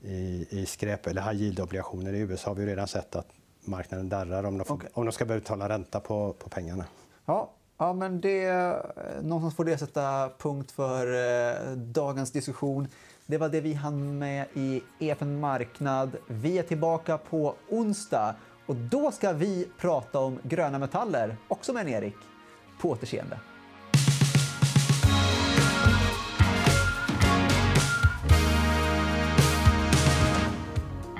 i, 0.00 0.46
i 0.50 0.66
skräp 0.66 1.06
eller 1.06 1.22
high 1.22 1.42
yield-obligationer. 1.42 2.12
I 2.12 2.18
USA 2.18 2.50
har 2.50 2.54
vi 2.54 2.66
redan 2.66 2.88
sett 2.88 3.16
att 3.16 3.28
marknaden 3.64 4.08
darrar 4.08 4.44
om 4.44 4.58
de, 4.58 4.64
får, 4.64 4.74
okay. 4.74 4.90
om 4.92 5.04
de 5.06 5.12
ska 5.12 5.24
börja 5.24 5.40
betala 5.40 5.68
ränta 5.68 6.00
på, 6.00 6.32
på 6.32 6.48
pengarna. 6.48 6.84
Ja, 7.24 7.50
ja, 7.82 7.92
men 7.92 8.20
det, 8.20 8.44
eh, 8.44 9.22
någonstans 9.22 9.54
får 9.54 9.64
det 9.64 9.78
sätta 9.78 10.30
punkt 10.38 10.70
för 10.70 11.06
eh, 11.06 11.72
dagens 11.76 12.30
diskussion. 12.30 12.88
Det 13.26 13.38
var 13.38 13.48
det 13.48 13.60
vi 13.60 13.74
hann 13.74 14.18
med 14.18 14.46
i 14.54 14.82
EFN 14.98 15.40
Marknad. 15.40 16.16
Vi 16.26 16.58
är 16.58 16.62
tillbaka 16.62 17.18
på 17.18 17.54
onsdag 17.68 18.34
och 18.66 18.76
då 18.76 19.10
ska 19.10 19.32
vi 19.32 19.68
prata 19.78 20.18
om 20.18 20.38
gröna 20.42 20.78
metaller, 20.78 21.36
också 21.48 21.72
med 21.72 21.86
en 21.86 21.88
Erik. 21.88 22.16
På 22.80 22.90
återseende. 22.90 23.38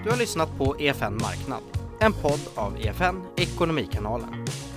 Du 0.05 0.11
har 0.11 0.17
lyssnat 0.17 0.59
på 0.59 0.77
EFN 0.81 1.15
Marknad, 1.15 1.63
en 2.01 2.13
podd 2.13 2.41
av 2.55 2.77
EFN 2.81 3.23
Ekonomikanalen. 3.37 4.47